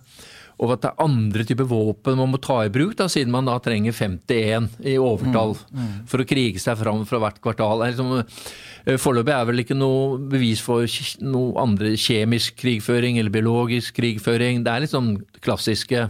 og 0.58 0.74
at 0.74 0.82
det 0.82 0.90
er 0.90 1.04
andre 1.06 1.44
typer 1.46 1.68
våpen 1.70 2.18
man 2.18 2.32
må 2.34 2.40
ta 2.42 2.64
i 2.66 2.72
bruk, 2.74 2.96
da, 2.98 3.06
siden 3.12 3.34
man 3.34 3.46
da 3.46 3.60
trenger 3.62 3.94
51 3.94 4.70
i 4.90 4.96
overtall 4.98 5.54
for 6.10 6.24
å 6.24 6.28
krige 6.28 6.62
seg 6.62 6.80
fram 6.80 7.04
fra 7.06 7.20
hvert 7.22 7.38
kvartal. 7.44 7.84
Liksom, 7.86 8.16
eh, 8.88 8.98
Foreløpig 8.98 9.36
er 9.36 9.46
vel 9.46 9.62
ikke 9.62 9.78
noe 9.78 10.18
bevis 10.18 10.64
for 10.66 10.88
noe 11.22 11.54
andre 11.62 11.94
kjemisk 11.94 12.58
krigføring 12.64 13.20
eller 13.22 13.34
biologisk 13.34 14.00
krigføring. 14.00 14.64
Det 14.66 14.74
er 14.74 14.86
liksom 14.88 15.14
klassiske 15.46 16.08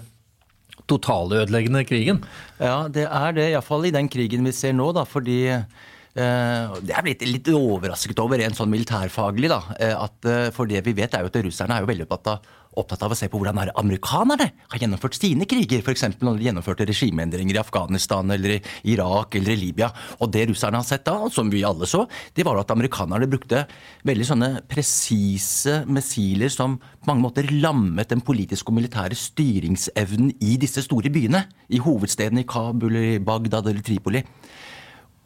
totalødeleggende 0.87 1.83
krigen. 1.83 2.23
Ja, 2.61 2.87
det 2.87 3.03
er 3.03 3.35
det, 3.35 3.49
iallfall 3.51 3.89
i 3.89 3.91
den 3.91 4.07
krigen 4.07 4.47
vi 4.47 4.55
ser 4.55 4.71
nå, 4.71 4.93
da, 4.95 5.03
fordi 5.03 5.41
eh, 5.51 6.77
det 6.87 6.95
er 6.95 7.03
blitt 7.03 7.27
litt 7.27 7.51
overrasket 7.51 8.23
over 8.23 8.39
rent 8.39 8.55
sånn 8.55 8.71
militærfaglig. 8.71 9.51
da, 9.51 9.59
eh, 9.75 9.91
at 9.91 10.31
For 10.55 10.71
det 10.71 10.85
vi 10.87 10.95
vet, 10.95 11.11
er 11.11 11.27
jo 11.27 11.33
at 11.33 11.43
russerne 11.43 11.75
er 11.75 11.83
jo 11.83 11.91
veldig 11.91 12.07
opptatt 12.07 12.31
av, 12.37 12.55
opptatt 12.77 13.03
av 13.05 13.13
å 13.13 13.17
se 13.17 13.29
på 13.31 13.39
hvordan 13.39 13.59
er 13.61 13.71
amerikanerne 13.79 14.49
har 14.71 14.81
gjennomført 14.81 15.17
sine 15.17 15.47
kriger. 15.49 15.81
F.eks. 15.83 16.05
når 16.21 16.39
de 16.39 16.47
gjennomførte 16.47 16.87
regimeendringer 16.89 17.57
i 17.57 17.61
Afghanistan 17.61 18.29
eller 18.33 18.57
i 18.57 18.61
Irak 18.93 19.37
eller 19.39 19.55
i 19.55 19.59
Libya. 19.61 19.89
Og 20.21 20.31
det 20.33 20.47
russerne 20.51 20.81
har 20.81 20.87
sett 20.87 21.05
da, 21.07 21.17
som 21.33 21.51
vi 21.53 21.65
alle 21.67 21.89
så, 21.89 22.05
det 22.37 22.45
var 22.47 22.59
at 22.61 22.73
amerikanerne 22.73 23.29
brukte 23.29 23.65
veldig 24.07 24.29
sånne 24.31 24.51
presise 24.69 25.81
missiler 25.89 26.53
som 26.53 26.77
på 26.77 27.11
mange 27.11 27.25
måter 27.25 27.51
lammet 27.57 28.13
den 28.13 28.23
politiske 28.25 28.71
og 28.71 28.79
militære 28.79 29.17
styringsevnen 29.17 30.35
i 30.43 30.57
disse 30.61 30.85
store 30.85 31.11
byene. 31.13 31.45
I 31.73 31.81
hovedstedene 31.83 32.45
i 32.45 32.49
Kabul, 32.49 32.95
i 32.95 33.17
Bagdad 33.23 33.67
eller 33.69 33.83
Tripoli. 33.85 34.23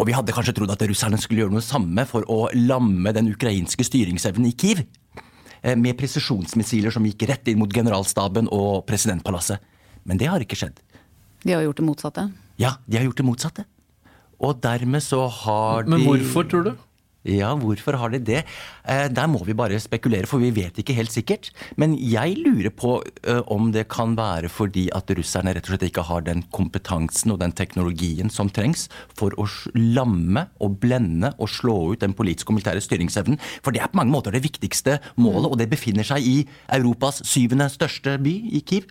Og 0.01 0.07
vi 0.09 0.15
hadde 0.17 0.33
kanskje 0.33 0.55
trodd 0.57 0.71
at 0.73 0.81
russerne 0.89 1.19
skulle 1.21 1.43
gjøre 1.43 1.53
noe 1.53 1.65
samme 1.65 2.07
for 2.09 2.25
å 2.31 2.47
lamme 2.57 3.13
den 3.13 3.29
ukrainske 3.29 3.85
styringsevnen 3.85 4.49
i 4.49 4.55
Kiev. 4.57 4.81
Eh, 5.63 5.75
Med 5.75 5.97
presisjonsmissiler 5.97 6.93
som 6.93 7.05
gikk 7.05 7.27
rett 7.29 7.47
inn 7.51 7.59
mot 7.59 7.71
generalstaben 7.73 8.49
og 8.51 8.85
presidentpalasset. 8.89 9.59
Men 10.03 10.17
det 10.17 10.29
har 10.31 10.41
ikke 10.43 10.57
skjedd. 10.57 10.79
De 11.43 11.53
har 11.53 11.63
gjort 11.65 11.81
det 11.81 11.85
motsatte. 11.85 12.27
Ja, 12.61 12.75
de 12.85 12.97
har 12.97 13.05
gjort 13.07 13.21
det 13.21 13.25
motsatte. 13.25 13.65
Og 14.41 14.57
dermed 14.61 15.03
så 15.05 15.27
har 15.29 15.85
de 15.85 15.93
Men 15.93 16.05
hvorfor, 16.05 16.47
tror 16.49 16.63
du? 16.65 16.71
Ja, 17.21 17.51
hvorfor 17.53 17.93
har 18.01 18.09
de 18.09 18.17
det? 18.17 18.39
Eh, 18.89 19.07
der 19.13 19.27
må 19.29 19.43
vi 19.45 19.53
bare 19.53 19.77
spekulere, 19.77 20.25
for 20.25 20.41
vi 20.41 20.49
vet 20.55 20.79
ikke 20.81 20.95
helt 20.97 21.13
sikkert. 21.13 21.51
Men 21.77 21.93
jeg 21.93 22.39
lurer 22.41 22.71
på 22.73 22.95
eh, 23.29 23.43
om 23.45 23.67
det 23.75 23.83
kan 23.93 24.15
være 24.17 24.49
fordi 24.49 24.87
at 24.97 25.11
russerne 25.13 25.53
rett 25.53 25.67
og 25.69 25.75
slett 25.75 25.85
ikke 25.91 26.05
har 26.07 26.25
den 26.25 26.41
kompetansen 26.49 27.35
og 27.35 27.37
den 27.43 27.53
teknologien 27.53 28.31
som 28.33 28.49
trengs 28.49 28.87
for 29.13 29.37
å 29.37 29.45
lamme 29.77 30.47
og 30.65 30.79
blende 30.81 31.29
og 31.37 31.51
slå 31.53 31.75
ut 31.93 32.01
den 32.01 32.15
politiske 32.17 32.49
og 32.49 32.57
militære 32.57 32.81
styringsevnen. 32.81 33.37
For 33.61 33.69
det 33.69 33.83
er 33.85 33.93
på 33.93 34.01
mange 34.01 34.15
måter 34.15 34.33
det 34.33 34.41
viktigste 34.47 34.97
målet, 35.21 35.51
og 35.51 35.59
det 35.61 35.69
befinner 35.69 36.07
seg 36.07 36.25
i 36.25 36.35
Europas 36.73 37.21
syvende 37.29 37.69
største 37.69 38.17
by, 38.17 38.33
i 38.49 38.63
Kiev. 38.65 38.89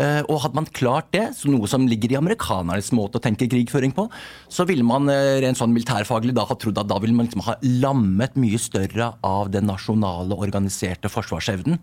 Eh, 0.00 0.22
Og 0.24 0.40
hadde 0.40 0.56
man 0.56 0.70
klart 0.72 1.12
det, 1.12 1.26
så 1.36 1.52
noe 1.52 1.68
som 1.68 1.84
ligger 1.84 2.16
i 2.16 2.20
amerikanernes 2.22 2.94
måte 2.96 3.20
å 3.20 3.24
tenke 3.28 3.50
krigføring 3.50 3.92
på, 3.92 4.08
så 4.48 4.64
ville 4.64 4.86
man 4.86 5.04
rent 5.08 5.60
sånn 5.60 5.74
militærfaglig 5.76 6.32
da 6.36 6.48
ha 6.48 6.56
trodd 6.56 6.80
at 6.80 6.88
da 6.88 6.96
ville 7.02 7.16
man 7.16 7.28
liksom 7.28 7.44
ha 7.44 7.57
lammet 7.62 8.36
mye 8.40 8.58
større 8.60 9.12
av 9.24 9.50
den 9.54 9.66
nasjonale 9.70 10.36
organiserte 10.38 11.10
forsvarsevnen. 11.12 11.78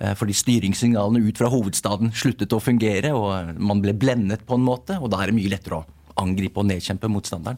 Eh, 0.00 0.14
Fordi 0.18 0.34
styringssignalene 0.34 1.22
ut 1.28 1.38
fra 1.38 1.50
hovedstaden 1.52 2.12
sluttet 2.16 2.52
å 2.56 2.60
fungere, 2.62 3.12
og 3.14 3.58
man 3.60 3.82
ble 3.84 3.92
blendet 3.94 4.46
på 4.46 4.54
en 4.58 4.64
måte. 4.66 4.98
Og 5.00 5.10
da 5.12 5.22
er 5.22 5.30
det 5.32 5.36
mye 5.38 5.52
lettere 5.52 5.82
å 5.82 5.86
angripe 6.22 6.60
og 6.60 6.66
nedkjempe 6.68 7.08
motstanderen. 7.08 7.56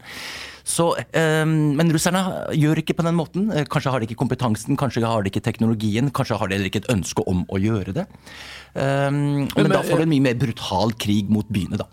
Så, 0.65 0.95
eh, 1.13 1.45
men 1.45 1.91
russerne 1.93 2.23
gjør 2.55 2.79
ikke 2.81 2.95
på 2.97 3.03
den 3.05 3.17
måten. 3.19 3.49
Eh, 3.53 3.65
Kanskje 3.65 3.91
har 3.91 4.01
de 4.01 4.07
ikke 4.07 4.21
kompetansen, 4.23 4.77
kanskje 4.79 5.03
har 5.07 5.23
de 5.23 5.31
ikke 5.31 5.43
teknologien, 5.43 6.11
kanskje 6.11 6.39
har 6.39 6.49
de 6.49 6.55
heller 6.55 6.71
ikke 6.71 6.85
et 6.85 6.93
ønske 6.95 7.25
om 7.27 7.45
å 7.51 7.59
gjøre 7.61 7.93
det. 7.95 8.07
Men, 8.75 9.49
men- 9.57 9.71
da 9.71 9.83
får 9.83 9.97
du 9.99 10.03
en 10.03 10.09
mye 10.15 10.23
mer 10.23 10.35
brutal 10.35 10.93
krig 10.93 11.29
mot 11.31 11.47
byene, 11.53 11.77
da. 11.79 11.87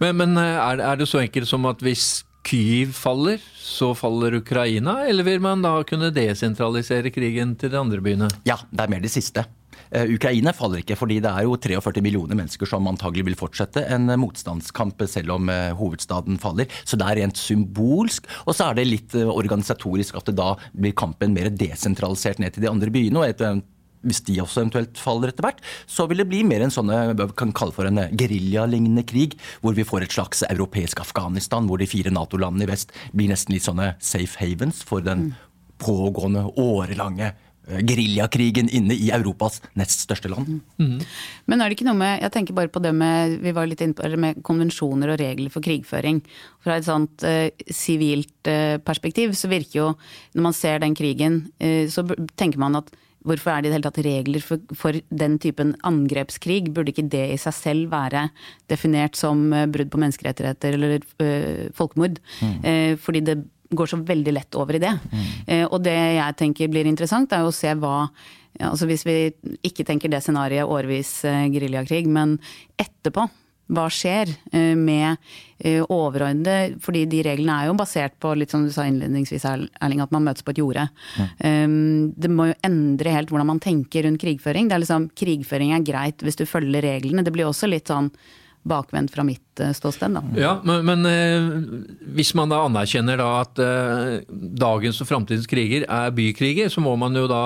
Men, 0.00 0.16
men 0.16 0.36
er 0.38 0.96
det 0.96 1.08
så 1.08 1.18
enkelt 1.24 1.48
som 1.48 1.64
at 1.66 1.80
hvis 1.80 2.22
Kyiv 2.44 2.92
faller, 2.92 3.40
så 3.56 3.94
faller 3.96 4.34
Ukraina? 4.36 5.00
Eller 5.08 5.24
vil 5.24 5.40
man 5.40 5.62
da 5.64 5.78
kunne 5.88 6.12
desentralisere 6.12 7.12
krigen 7.14 7.56
til 7.56 7.72
de 7.72 7.80
andre 7.80 8.00
byene? 8.04 8.28
Ja, 8.44 8.58
det 8.70 8.84
er 8.84 8.92
mer 8.92 9.04
det 9.04 9.12
siste. 9.14 9.46
Eh, 9.94 10.10
Ukraina 10.10 10.52
faller 10.52 10.82
ikke, 10.82 10.96
fordi 10.98 11.20
det 11.24 11.30
er 11.30 11.46
jo 11.46 11.56
43 11.60 12.02
millioner 12.04 12.38
mennesker 12.38 12.68
som 12.68 12.88
antagelig 12.90 13.28
vil 13.28 13.38
fortsette 13.38 13.84
en 13.94 14.10
eh, 14.10 14.20
motstandskamp 14.20 15.04
selv 15.10 15.36
om 15.36 15.50
eh, 15.52 15.72
hovedstaden 15.78 16.40
faller. 16.42 16.68
Så 16.84 16.98
det 17.00 17.08
er 17.08 17.22
rent 17.22 17.40
symbolsk. 17.40 18.28
Og 18.44 18.56
så 18.56 18.68
er 18.70 18.80
det 18.80 18.88
litt 18.90 19.14
organisatorisk 19.14 20.18
at 20.18 20.28
det 20.30 20.36
da 20.40 20.54
blir 20.72 20.96
kampen 20.98 21.36
mer 21.36 21.52
desentralisert 21.52 22.42
ned 22.42 22.56
til 22.56 22.66
de 22.66 22.72
andre 22.72 22.92
byene. 22.94 23.22
og 23.22 23.64
hvis 24.04 24.22
de 24.28 24.40
også 24.42 24.62
eventuelt 24.62 25.00
faller 25.00 25.32
etter 25.32 25.46
hvert, 25.46 25.62
så 25.90 26.08
vil 26.10 26.22
det 26.22 26.28
bli 26.30 26.42
mer 26.46 26.64
en 26.64 26.72
sånn 26.74 26.92
vi 27.14 27.28
kan 27.38 27.54
kalle 27.56 27.74
for 27.76 27.88
en 27.88 28.02
eh, 28.02 28.12
geriljalignende 28.12 29.06
krig, 29.08 29.38
hvor 29.64 29.76
vi 29.76 29.86
får 29.86 30.06
et 30.06 30.16
slags 30.16 30.44
europeisk 30.50 31.02
Afghanistan, 31.04 31.68
hvor 31.68 31.80
de 31.80 31.90
fire 31.90 32.12
Nato-landene 32.14 32.68
i 32.68 32.72
vest 32.74 32.94
blir 33.12 33.32
nesten 33.32 33.56
litt 33.56 33.66
sånne 33.66 33.94
safe 34.04 34.38
havens 34.40 34.84
for 34.86 35.04
den 35.04 35.32
pågående 35.82 36.44
årelange 36.60 37.30
eh, 37.30 37.80
geriljakrigen 37.86 38.68
inne 38.72 38.96
i 38.96 39.10
Europas 39.14 39.60
nest 39.78 40.04
største 40.06 40.30
land. 40.32 40.60
Men 41.50 41.60
er 41.60 41.68
det 41.68 41.78
ikke 41.78 41.88
noe 41.88 41.98
med 41.98 42.22
Jeg 42.22 42.34
tenker 42.34 42.56
bare 42.56 42.72
på 42.72 42.82
det 42.84 42.92
med 42.96 43.38
Vi 43.42 43.54
var 43.56 43.68
litt 43.68 43.82
inne 43.84 43.96
på 43.96 44.06
det 44.08 44.20
med 44.20 44.42
konvensjoner 44.46 45.14
og 45.14 45.20
regler 45.20 45.52
for 45.52 45.64
krigføring. 45.64 46.22
Fra 46.64 46.78
et 46.78 46.88
sånt 46.88 47.24
eh, 47.26 47.50
sivilt 47.70 48.50
eh, 48.50 48.76
perspektiv 48.78 49.34
så 49.38 49.50
virker 49.52 49.80
jo 49.80 49.88
Når 50.34 50.48
man 50.50 50.56
ser 50.56 50.84
den 50.84 50.96
krigen, 50.98 51.46
eh, 51.58 51.88
så 51.88 52.06
tenker 52.36 52.62
man 52.62 52.82
at 52.82 52.92
Hvorfor 53.24 53.54
er 53.54 53.62
det 53.62 53.68
i 53.68 53.72
det 53.72 53.78
hele 53.78 53.88
tatt 53.88 54.02
regler 54.04 54.44
for, 54.44 54.76
for 54.76 55.00
den 55.08 55.38
typen 55.40 55.72
angrepskrig? 55.86 56.68
Burde 56.74 56.92
ikke 56.92 57.06
det 57.08 57.24
i 57.32 57.40
seg 57.40 57.56
selv 57.56 57.90
være 57.94 58.28
definert 58.70 59.16
som 59.16 59.46
eh, 59.52 59.66
brudd 59.70 59.92
på 59.92 60.00
menneskerettigheter 60.02 60.76
eller 60.76 60.98
øh, 61.00 61.66
folkemord? 61.76 62.20
Eh, 62.62 62.94
fordi 63.00 63.24
det 63.24 63.38
går 63.74 63.90
så 63.90 64.00
veldig 64.06 64.34
lett 64.36 64.56
over 64.60 64.76
i 64.76 64.82
det. 64.82 64.92
Eh, 65.46 65.64
og 65.64 65.80
det 65.84 65.96
jeg 65.96 66.38
tenker 66.40 66.72
blir 66.72 66.88
interessant, 66.88 67.32
er 67.32 67.44
jo 67.44 67.52
å 67.52 67.56
se 67.56 67.74
hva 67.80 67.96
ja, 68.54 68.68
altså 68.70 68.86
Hvis 68.86 69.02
vi 69.02 69.32
ikke 69.66 69.82
tenker 69.82 70.12
det 70.12 70.20
scenarioet 70.22 70.70
årevis 70.70 71.08
eh, 71.26 71.48
geriljakrig, 71.50 72.04
men 72.06 72.36
etterpå. 72.78 73.24
Hva 73.72 73.86
skjer 73.88 74.28
eh, 74.52 74.74
med 74.76 75.16
eh, 75.58 75.80
overordnede 75.80 76.76
Fordi 76.84 77.06
de 77.08 77.22
reglene 77.24 77.56
er 77.62 77.70
jo 77.70 77.78
basert 77.78 78.18
på, 78.20 78.34
litt 78.36 78.52
som 78.52 78.66
du 78.66 78.72
sa 78.74 78.84
innledningsvis, 78.88 79.46
Erling, 79.48 80.02
at 80.04 80.12
man 80.12 80.26
møtes 80.26 80.44
på 80.44 80.52
et 80.52 80.60
jorde. 80.60 80.86
Mm. 81.16 82.12
det 82.20 82.28
må 82.30 82.48
jo 82.50 82.56
endre 82.66 83.12
helt 83.14 83.30
hvordan 83.32 83.48
man 83.54 83.60
tenker 83.62 84.04
rundt 84.04 84.20
krigføring. 84.20 84.68
Det 84.68 84.76
er 84.76 84.82
liksom, 84.84 85.10
Krigføring 85.16 85.72
er 85.74 85.84
greit 85.86 86.24
hvis 86.24 86.38
du 86.40 86.44
følger 86.48 86.84
reglene. 86.84 87.24
Det 87.24 87.32
blir 87.32 87.48
også 87.48 87.70
litt 87.70 87.88
sånn 87.88 88.10
bakvendt 88.64 89.12
fra 89.12 89.24
mitt 89.26 89.60
eh, 89.60 89.72
ståsted, 89.76 90.16
da. 90.16 90.22
Ja, 90.40 90.54
men, 90.64 90.84
men 90.88 91.78
hvis 92.16 92.34
man 92.36 92.52
da 92.52 92.62
anerkjenner 92.66 93.20
da 93.20 93.30
at 93.42 93.60
dagens 94.64 95.00
og 95.04 95.08
framtidens 95.08 95.48
kriger 95.48 95.86
er 95.88 96.12
bykriger, 96.16 96.72
så 96.72 96.84
må 96.84 96.96
man 97.00 97.16
jo 97.16 97.24
da 97.30 97.44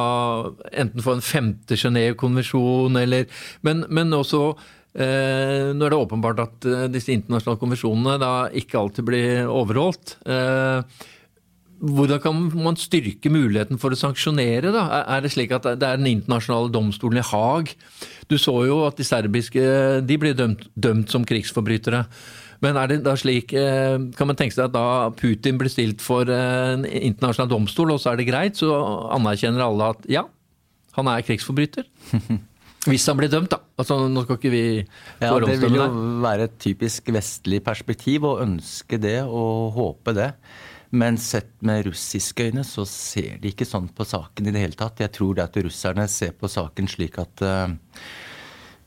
enten 0.73 1.05
få 1.05 1.19
en 1.19 1.25
femte 1.25 1.79
Genéve-konvensjon 1.79 2.99
eller 3.03 3.31
Men, 3.67 3.85
men 3.91 4.15
også 4.15 4.57
nå 4.97 5.85
er 5.85 5.93
det 5.93 5.99
åpenbart 6.01 6.41
at 6.43 6.67
eh, 6.67 6.87
disse 6.93 7.13
internasjonale 7.13 7.61
konvensjonene 7.61 8.17
da 8.23 8.33
ikke 8.57 8.81
alltid 8.81 9.07
blir 9.07 9.51
overholdt. 9.53 10.17
Eh, 10.27 11.07
hvordan 11.79 12.19
kan 12.19 12.41
man 12.59 12.79
styrke 12.81 13.31
muligheten 13.31 13.79
for 13.79 13.95
å 13.95 13.99
sanksjonere? 13.99 14.73
da? 14.75 15.05
Er- 15.05 15.23
det 15.23 15.31
slik 15.31 15.53
at 15.55 15.63
det 15.79 15.87
er 15.87 16.01
den 16.01 16.11
internasjonale 16.11 16.73
domstolen 16.75 17.21
i 17.21 17.27
Haag? 17.29 17.75
Du 18.29 18.37
så 18.37 18.67
jo 18.67 18.81
at 18.87 18.97
de 18.99 19.07
serbiske 19.07 19.63
de 20.05 20.19
blir 20.19 20.35
dømt, 20.35 20.67
dømt 20.75 21.11
som 21.11 21.25
krigsforbrytere. 21.25 22.05
Men 22.61 22.75
er 22.77 22.89
det 22.89 23.05
da 23.05 23.15
slik, 23.15 23.53
eh, 23.55 23.99
kan 24.17 24.27
man 24.27 24.35
tenke 24.37 24.57
seg 24.57 24.65
at 24.67 24.75
da 24.75 25.11
Putin 25.15 25.59
blir 25.59 25.71
stilt 25.71 26.01
for 26.03 26.27
eh, 26.27 26.73
en 26.75 26.85
internasjonal 26.85 27.53
domstol, 27.53 27.93
og 27.93 28.01
så 28.01 28.13
er 28.13 28.17
det 28.17 28.27
greit, 28.27 28.59
så 28.59 28.73
anerkjenner 29.15 29.63
alle 29.63 29.93
at 29.95 30.09
ja, 30.11 30.25
han 30.99 31.07
er 31.07 31.23
krigsforbryter? 31.23 31.87
Hvis 32.87 33.09
han 33.11 33.19
blir 33.19 33.31
dømt, 33.33 33.51
da. 33.51 33.59
Altså, 33.79 33.99
nå 34.11 34.23
skal 34.25 34.39
ikke 34.39 34.53
vi 34.53 34.65
Ja, 35.21 35.35
Det 35.43 35.59
vil 35.61 35.77
jo 35.79 35.87
være 36.23 36.47
et 36.49 36.59
typisk 36.63 37.11
vestlig 37.15 37.61
perspektiv 37.67 38.27
å 38.29 38.39
ønske 38.45 39.01
det 39.03 39.21
og 39.27 39.75
håpe 39.75 40.15
det. 40.17 40.33
Men 40.91 41.19
sett 41.21 41.51
med 41.61 41.85
russiske 41.85 42.49
øyne 42.49 42.65
så 42.65 42.87
ser 42.89 43.37
de 43.43 43.51
ikke 43.53 43.67
sånn 43.69 43.91
på 43.93 44.07
saken 44.09 44.49
i 44.49 44.55
det 44.55 44.63
hele 44.63 44.79
tatt. 44.79 45.03
Jeg 45.03 45.13
tror 45.19 45.37
det 45.37 45.45
at 45.45 45.61
russerne 45.67 46.07
ser 46.09 46.33
på 46.39 46.49
saken 46.49 46.89
slik 46.89 47.19
at 47.21 47.45
uh, 47.45 47.69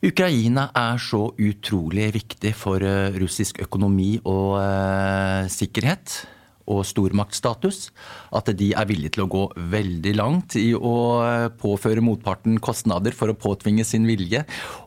Ukraina 0.02 0.70
er 0.74 0.98
så 0.98 1.28
utrolig 1.38 2.08
viktig 2.16 2.56
for 2.58 2.82
uh, 2.82 3.14
russisk 3.22 3.62
økonomi 3.62 4.16
og 4.24 4.56
uh, 4.58 5.46
sikkerhet 5.52 6.24
og 6.70 6.84
stormaktstatus 6.86 7.88
at 8.36 8.50
de 8.58 8.70
er 8.76 8.88
villige 8.88 9.16
til 9.16 9.24
å 9.24 9.30
gå 9.30 9.42
veldig 9.72 10.14
langt 10.18 10.56
i 10.60 10.70
å 10.76 10.94
eh, 11.24 11.46
påføre 11.60 12.04
motparten 12.04 12.58
kostnader 12.62 13.14
for 13.16 13.32
å 13.32 13.36
påtvinge 13.38 13.84
sin 13.86 14.06
vilje. 14.08 14.44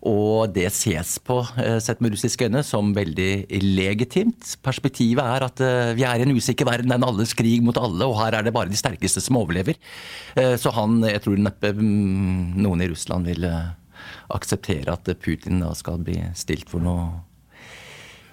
Og 0.08 0.53
det 0.55 0.67
ses 0.74 1.17
på, 1.20 1.41
eh, 1.62 1.77
sett 1.84 2.01
med 2.03 2.15
russiske 2.15 2.48
øyne, 2.48 2.63
som 2.65 2.94
veldig 2.96 3.48
legitimt. 3.63 4.55
Perspektivet 4.65 5.24
er 5.25 5.48
at 5.50 5.63
eh, 5.63 5.94
vi 5.98 6.08
er 6.08 6.22
i 6.22 6.27
en 6.27 6.36
usikker 6.36 6.67
verden, 6.70 6.91
det 6.91 6.98
er 6.98 7.03
en 7.03 7.10
alles 7.12 7.36
krig 7.38 7.63
mot 7.65 7.77
alle, 7.79 8.08
og 8.08 8.20
her 8.22 8.39
er 8.39 8.48
det 8.48 8.55
bare 8.55 8.72
de 8.72 8.79
sterkeste 8.79 9.24
som 9.24 9.39
overlever. 9.39 9.77
Så 10.36 10.72
han, 10.75 10.98
jeg 11.05 11.22
tror 11.24 11.39
neppe 11.39 11.72
mm, 11.75 12.55
noen 12.60 12.84
i 12.84 12.89
Russland 12.91 13.27
vil 13.29 13.46
akseptere 14.34 14.94
at 14.94 15.10
Putin 15.22 15.62
da 15.63 15.72
skal 15.77 16.01
bli 16.03 16.17
stilt 16.38 16.70
for 16.72 16.84
noe 16.84 17.08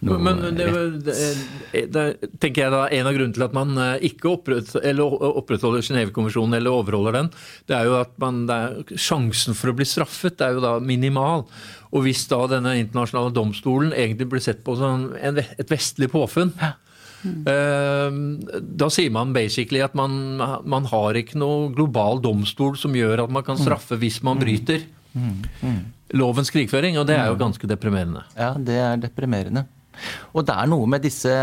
noe 0.02 0.18
Men 0.18 0.40
det, 0.58 0.66
det, 1.06 1.84
det, 1.94 2.04
tenker 2.42 2.64
jeg 2.64 2.72
da, 2.74 2.80
En 2.90 3.06
av 3.06 3.14
grunnene 3.14 3.36
til 3.36 3.44
at 3.46 3.54
man 3.54 3.76
eh, 3.78 4.06
ikke 4.10 4.32
opprettholder 4.34 5.84
Genévekonvensjonen 5.86 6.58
eller 6.58 6.74
overholder 6.74 7.18
den, 7.20 7.30
det 7.70 7.76
er 7.76 7.86
jo 7.86 7.98
at 8.00 8.14
man, 8.22 8.42
er, 8.50 8.80
sjansen 8.98 9.54
for 9.58 9.70
å 9.70 9.76
bli 9.78 9.86
straffet 9.86 10.42
er 10.42 10.56
jo 10.56 10.64
da 10.64 10.76
minimal. 10.82 11.46
Og 11.92 12.06
hvis 12.06 12.24
da 12.30 12.40
denne 12.50 12.74
internasjonale 12.80 13.34
domstolen 13.36 13.92
egentlig 13.94 14.30
blir 14.32 14.42
sett 14.42 14.62
på 14.66 14.74
som 14.80 15.10
en, 15.14 15.38
et 15.38 15.70
vestlig 15.70 16.08
påfunn, 16.12 16.50
mm. 17.22 18.48
da 18.80 18.88
sier 18.92 19.12
man 19.14 19.34
basically 19.36 19.82
at 19.84 19.94
man, 19.98 20.40
man, 20.64 20.88
har 20.90 21.18
ikke 21.20 21.38
noe 21.40 21.68
global 21.76 22.22
domstol 22.24 22.78
som 22.80 22.96
gjør 22.96 23.26
at 23.26 23.34
man 23.34 23.44
kan 23.46 23.60
straffe 23.60 24.00
hvis 24.00 24.22
man 24.24 24.40
mm. 24.40 24.42
bryter. 24.42 24.88
Mm. 25.12 25.36
Mm. 25.60 25.78
Lovens 26.16 26.50
krigføring, 26.52 26.98
og 27.00 27.06
det 27.08 27.16
er 27.20 27.30
jo 27.30 27.38
ganske 27.40 27.68
deprimerende. 27.68 28.24
Ja, 28.36 28.52
det 28.56 28.80
er 28.80 28.98
deprimerende. 29.04 29.66
Og 30.32 30.46
det 30.48 30.56
er 30.56 30.72
noe 30.72 30.88
med 30.90 31.04
disse 31.04 31.36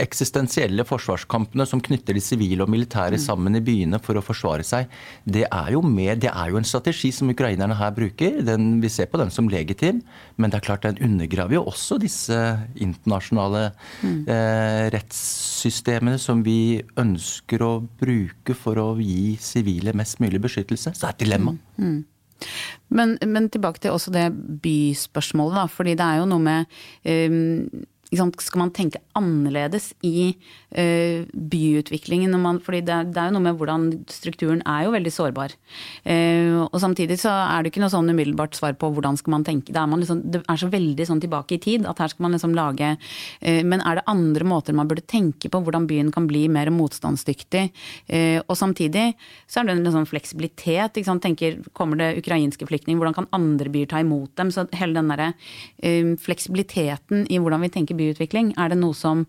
eksistensielle 0.00 0.84
forsvarskampene 0.86 1.66
som 1.68 1.82
knytter 1.82 2.16
de 2.16 2.22
sivile 2.22 2.64
og 2.64 2.70
militære 2.72 3.18
sammen 3.22 3.58
i 3.58 3.62
byene 3.64 4.00
for 4.02 4.18
å 4.18 4.24
forsvare 4.24 4.66
seg, 4.66 4.90
det 5.24 5.44
er 5.46 5.72
jo, 5.74 5.82
med, 5.86 6.22
det 6.24 6.30
er 6.32 6.50
jo 6.50 6.58
en 6.60 6.68
strategi 6.68 7.12
som 7.14 7.30
ukrainerne 7.30 7.76
her 7.78 7.92
bruker. 7.94 8.40
Den, 8.46 8.78
vi 8.82 8.90
ser 8.92 9.10
på 9.10 9.20
den 9.20 9.32
som 9.34 9.48
legitim, 9.50 10.02
men 10.36 10.52
det 10.52 10.60
er 10.60 10.66
klart 10.68 10.86
den 10.86 11.00
undergraver 11.04 11.58
jo 11.58 11.66
også 11.70 11.98
disse 12.02 12.38
internasjonale 12.74 13.68
mm. 14.02 14.16
eh, 14.30 14.86
rettssystemene 14.94 16.18
som 16.22 16.42
vi 16.46 16.82
ønsker 17.00 17.62
å 17.64 17.76
bruke 18.00 18.56
for 18.58 18.80
å 18.82 18.88
gi 19.00 19.36
sivile 19.42 19.94
mest 19.96 20.20
mulig 20.24 20.42
beskyttelse. 20.44 20.94
Så 20.94 21.04
det 21.04 21.10
er 21.10 21.16
et 21.16 21.24
dilemma. 21.26 21.56
Mm. 21.78 22.02
Men, 22.94 23.16
men, 23.26 23.48
tilbake 23.50 23.80
til 23.82 23.94
også 23.94 24.12
det 24.14 24.28
byspørsmålet, 24.62 25.56
da. 25.58 25.66
Fordi 25.70 25.96
det 25.98 26.06
er 26.06 26.20
jo 26.20 26.28
noe 26.30 26.42
med 26.44 26.66
um, 27.30 27.84
skal 28.14 28.60
man 28.60 28.72
tenke 28.74 29.00
annerledes 29.18 29.92
i 30.06 30.34
uh, 30.34 31.24
byutviklingen? 31.32 32.34
Man, 32.40 32.60
fordi 32.64 32.82
det, 32.86 33.16
er 33.16 33.28
jo 33.30 33.36
noe 33.36 33.44
med 33.44 33.58
hvordan 33.58 33.86
strukturen 34.10 34.62
er 34.66 34.86
jo 34.86 34.94
veldig 34.94 35.12
sårbar. 35.12 35.54
Uh, 36.06 36.64
og 36.66 36.78
samtidig 36.82 37.18
så 37.22 37.32
er 37.32 37.62
det 37.62 37.72
ikke 37.72 37.82
noe 37.84 37.92
sånn 37.92 38.10
umiddelbart 38.10 38.56
svar 38.58 38.76
på 38.78 38.90
hvordan 38.94 39.18
skal 39.20 39.36
man 39.36 39.46
tenke. 39.46 39.72
Det 39.72 39.80
er, 39.80 39.90
man 39.90 40.02
liksom, 40.02 40.22
det 40.34 40.42
er 40.42 40.60
så 40.60 40.70
veldig 40.72 41.08
sånn 41.08 41.22
tilbake 41.24 41.56
i 41.56 41.62
tid 41.62 41.88
at 41.90 42.02
her 42.02 42.12
skal 42.12 42.26
man 42.26 42.36
liksom 42.36 42.54
lage 42.56 42.94
uh, 42.96 43.62
Men 43.64 43.82
er 43.82 44.00
det 44.00 44.06
andre 44.10 44.48
måter 44.48 44.76
man 44.76 44.90
burde 44.90 45.06
tenke 45.06 45.50
på 45.50 45.62
hvordan 45.64 45.88
byen 45.90 46.12
kan 46.14 46.28
bli 46.30 46.46
mer 46.52 46.70
motstandsdyktig? 46.74 47.64
og 48.48 48.56
samtidig 48.58 49.14
så 49.50 49.60
er 49.60 49.66
det 49.66 49.74
en 49.74 49.92
sånn 49.92 50.08
fleksibilitet. 50.08 50.96
Ikke 50.98 51.06
sant? 51.06 51.22
Tenker, 51.24 51.56
kommer 51.76 51.98
det 51.98 52.20
ukrainske 52.20 52.66
flyktninger, 52.68 52.98
hvordan 53.00 53.16
kan 53.16 53.28
andre 53.36 53.70
byer 53.72 53.88
ta 53.90 54.00
imot 54.02 54.32
dem? 54.38 54.50
Så 54.54 54.66
hele 54.76 54.96
den 54.96 55.10
derre 55.10 55.30
fleksibiliteten 56.20 57.24
i 57.32 57.40
hvordan 57.42 57.64
vi 57.64 57.72
tenker 57.74 57.98
by 57.98 58.03
byutvikling? 58.04 58.54
Er 58.60 58.70
det 58.70 58.78
som 58.94 59.26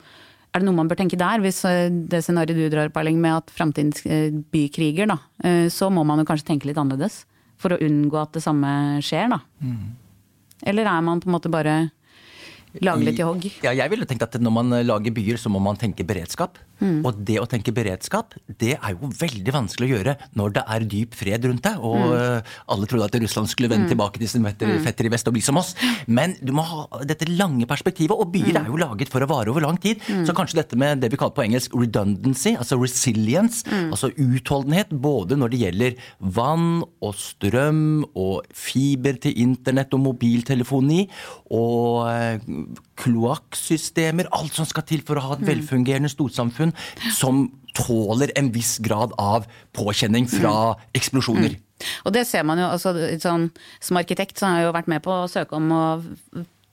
er 0.56 0.64
det 0.64 0.70
noe 0.70 0.78
man 0.78 0.88
bør 0.88 1.02
tenke 1.02 1.20
der, 1.20 1.42
hvis 1.44 1.66
eh, 1.68 1.90
det 1.92 2.22
scenarioet 2.24 2.56
du 2.56 2.72
drar, 2.72 2.92
Parling, 2.96 3.20
med 3.20 3.42
at 3.42 3.52
framtidens 3.52 4.06
eh, 4.08 4.32
bykriger, 4.32 5.10
da, 5.12 5.18
eh, 5.44 5.66
så 5.74 5.90
må 5.92 6.06
man 6.08 6.22
jo 6.22 6.28
kanskje 6.30 6.48
tenke 6.54 6.70
litt 6.70 6.80
annerledes? 6.80 7.26
For 7.60 7.76
å 7.76 7.80
unngå 7.84 8.22
at 8.22 8.38
det 8.38 8.44
samme 8.46 8.70
skjer, 9.04 9.34
da. 9.34 9.42
Mm. 9.60 9.92
Eller 10.72 10.88
er 10.88 11.04
man 11.04 11.20
på 11.20 11.28
en 11.28 11.36
måte 11.36 11.52
bare 11.52 11.76
Lage 12.84 13.08
litt 13.08 13.20
i 13.22 13.24
hogg? 13.24 13.46
Ja, 13.64 13.72
jeg 13.72 13.88
ville 13.88 14.04
tenkt 14.08 14.26
at 14.26 14.34
når 14.36 14.52
man 14.52 14.76
lager 14.84 15.14
byer, 15.16 15.38
så 15.40 15.48
må 15.48 15.62
man 15.64 15.78
tenke 15.80 16.04
beredskap. 16.08 16.58
Mm. 16.82 17.02
Og 17.06 17.22
det 17.28 17.38
å 17.42 17.48
tenke 17.50 17.74
beredskap, 17.76 18.36
det 18.48 18.76
er 18.76 18.96
jo 18.96 19.10
veldig 19.16 19.54
vanskelig 19.56 19.88
å 19.88 19.94
gjøre 19.96 20.16
når 20.40 20.56
det 20.58 20.66
er 20.76 20.88
dyp 20.96 21.18
fred 21.18 21.48
rundt 21.50 21.66
deg. 21.66 21.82
Og 21.86 22.02
mm. 22.12 22.54
alle 22.76 22.90
trodde 22.92 23.10
at 23.10 23.20
Russland 23.26 23.52
skulle 23.52 23.72
vende 23.72 23.90
mm. 23.90 23.94
tilbake 23.94 24.22
til 24.22 24.32
sine 24.32 24.54
mm. 24.54 24.84
fetter 24.86 25.10
i 25.10 25.14
vest 25.14 25.30
og 25.30 25.36
bli 25.38 25.44
som 25.46 25.60
oss. 25.62 25.74
Men 26.08 26.36
du 26.42 26.54
må 26.56 26.66
ha 26.68 27.04
dette 27.08 27.30
lange 27.32 27.68
perspektivet, 27.70 28.16
og 28.16 28.32
byer 28.34 28.54
mm. 28.54 28.62
er 28.64 28.72
jo 28.72 28.82
laget 28.82 29.12
for 29.14 29.24
å 29.24 29.30
vare 29.30 29.54
over 29.54 29.66
lang 29.66 29.80
tid. 29.82 30.02
Mm. 30.10 30.26
Så 30.28 30.36
kanskje 30.38 30.62
dette 30.62 30.80
med 30.80 31.04
det 31.04 31.12
vi 31.14 31.20
kaller 31.22 31.36
på 31.38 31.46
engelsk 31.46 31.76
redundancy, 31.78 32.56
altså 32.56 32.80
resilience, 32.82 33.64
altså 33.90 34.12
utholdenhet, 34.22 34.92
både 34.92 35.38
når 35.40 35.54
det 35.54 35.62
gjelder 35.64 36.00
vann 36.36 36.84
og 37.04 37.16
strøm 37.20 38.06
og 38.14 38.46
fiber 38.56 39.20
til 39.22 39.38
internett 39.46 39.94
og 39.96 40.04
mobiltelefoni 40.06 41.06
og 41.56 42.08
eh, 42.10 42.40
kloakksystemer, 43.00 44.30
alt 44.36 44.56
som 44.58 44.68
skal 44.68 44.86
til 44.88 45.04
for 45.06 45.20
å 45.20 45.26
ha 45.28 45.36
et 45.36 45.46
velfungerende 45.48 46.12
storsamfunn 46.12 46.65
som 47.14 47.46
tåler 47.76 48.32
en 48.40 48.50
viss 48.56 48.78
grad 48.84 49.14
av 49.20 49.46
påkjenning 49.76 50.28
fra 50.32 50.56
mm. 50.74 50.90
eksplosjoner. 50.96 51.56
Mm. 51.58 51.62
Og 52.08 52.14
det 52.16 52.24
ser 52.30 52.46
man 52.48 52.60
jo, 52.62 52.70
altså, 52.72 52.94
sånn, 53.20 53.50
Som 53.84 54.00
arkitekt 54.00 54.40
så 54.40 54.48
har 54.48 54.62
jeg 54.62 54.70
jo 54.70 54.76
vært 54.78 54.92
med 54.92 55.04
på 55.04 55.12
å 55.12 55.32
søke 55.32 55.58
om 55.58 55.74
å 55.76 55.86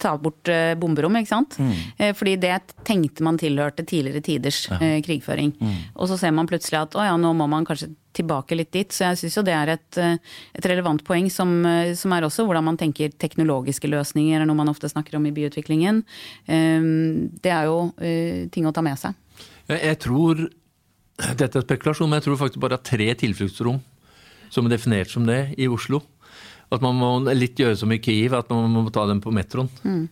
ta 0.02 0.16
bort 0.18 0.50
uh, 0.50 0.74
bomberom, 0.78 1.14
ikke 1.20 1.30
sant. 1.30 1.56
Mm. 1.62 1.74
Eh, 1.96 2.12
fordi 2.18 2.32
det 2.42 2.56
tenkte 2.86 3.22
man 3.22 3.38
tilhørte 3.38 3.84
tidligere 3.86 4.22
tiders 4.24 4.64
ja. 4.66 4.80
uh, 4.80 4.96
krigføring. 5.04 5.52
Mm. 5.60 5.76
Og 5.94 6.10
så 6.10 6.18
ser 6.18 6.34
man 6.34 6.48
plutselig 6.50 6.80
at 6.80 6.96
å 6.98 7.04
ja, 7.06 7.12
nå 7.20 7.30
må 7.38 7.46
man 7.50 7.66
kanskje 7.68 7.92
tilbake 8.16 8.58
litt 8.58 8.72
dit. 8.74 8.90
Så 8.90 9.06
jeg 9.06 9.20
syns 9.20 9.38
jo 9.38 9.44
det 9.46 9.54
er 9.54 9.70
et, 9.76 10.00
et 10.58 10.66
relevant 10.68 11.00
poeng, 11.06 11.30
som, 11.32 11.54
som, 11.96 12.12
er 12.12 12.26
også 12.26 12.44
hvordan 12.48 12.66
man 12.66 12.80
tenker 12.80 13.14
teknologiske 13.14 13.88
løsninger, 13.88 14.42
er 14.42 14.48
noe 14.48 14.58
man 14.58 14.72
ofte 14.72 14.90
snakker 14.90 15.16
om 15.16 15.30
i 15.30 15.32
byutviklingen. 15.36 16.02
Um, 16.50 17.30
det 17.40 17.54
er 17.54 17.70
jo 17.70 17.78
ting 18.52 18.66
å 18.68 18.74
ta 18.74 18.84
med 18.84 19.00
seg. 19.00 19.16
Jeg 19.70 19.98
tror 20.02 20.40
Dette 21.38 21.60
er 21.60 21.64
spekulasjon, 21.64 22.08
men 22.10 22.18
jeg 22.18 22.26
tror 22.26 22.40
faktisk 22.40 22.62
bare 22.62 22.78
er 22.80 22.86
tre 22.86 23.06
tilfluktsrom 23.20 23.78
som 24.52 24.66
er 24.66 24.74
definert 24.74 25.12
som 25.12 25.24
det 25.28 25.54
i 25.60 25.68
Oslo. 25.70 26.00
At 26.72 26.82
man 26.84 26.96
må 26.96 27.12
litt 27.36 27.60
gjøre 27.60 27.76
som 27.78 27.92
i 27.92 28.00
Kyiv, 28.02 28.34
at 28.36 28.50
man 28.52 28.72
må 28.72 28.90
ta 28.92 29.04
dem 29.08 29.20
på 29.22 29.32
metroen. 29.34 29.68
Mm. 29.84 30.06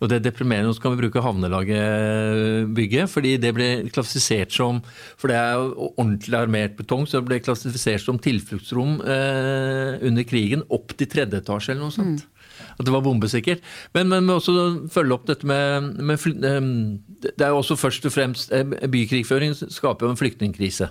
Og 0.00 0.08
det 0.08 0.16
er 0.16 0.24
deprimerende. 0.30 0.72
Så 0.74 0.82
kan 0.82 0.94
vi 0.94 1.02
bruke 1.02 1.22
havnelagebygget, 1.22 3.10
fordi 3.12 3.34
det 3.40 3.52
ble 3.56 3.68
klassifisert 3.92 4.54
som 4.54 4.80
For 5.20 5.28
det 5.30 5.36
er 5.36 5.60
ordentlig 5.60 6.38
armert 6.38 6.76
betong, 6.78 7.06
så 7.06 7.20
det 7.20 7.28
ble 7.28 7.40
klassifisert 7.44 8.04
som 8.04 8.18
tilfluktsrom 8.22 9.00
eh, 9.04 10.00
under 10.08 10.26
krigen 10.28 10.64
opp 10.72 10.96
til 10.96 11.10
tredje 11.10 11.42
etasje 11.42 11.74
eller 11.74 11.86
noe 11.86 11.96
sånt. 11.96 12.24
Mm. 12.24 12.39
At 12.76 12.86
det 12.86 12.94
var 12.94 13.04
bombesikkert. 13.04 13.64
Men 13.96 14.12
vi 14.12 14.20
må 14.26 14.38
også 14.38 14.88
følge 14.92 15.16
opp 15.16 15.26
dette 15.30 15.48
med, 15.48 16.00
med, 16.00 17.00
Det 17.20 17.44
er 17.44 17.52
jo 17.52 17.60
også 17.60 17.78
først 17.78 18.06
og 18.08 18.14
fremst 18.14 18.54
Bykrigføring 18.90 19.54
skaper 19.56 20.06
jo 20.06 20.14
en 20.14 20.20
flyktningkrise. 20.20 20.90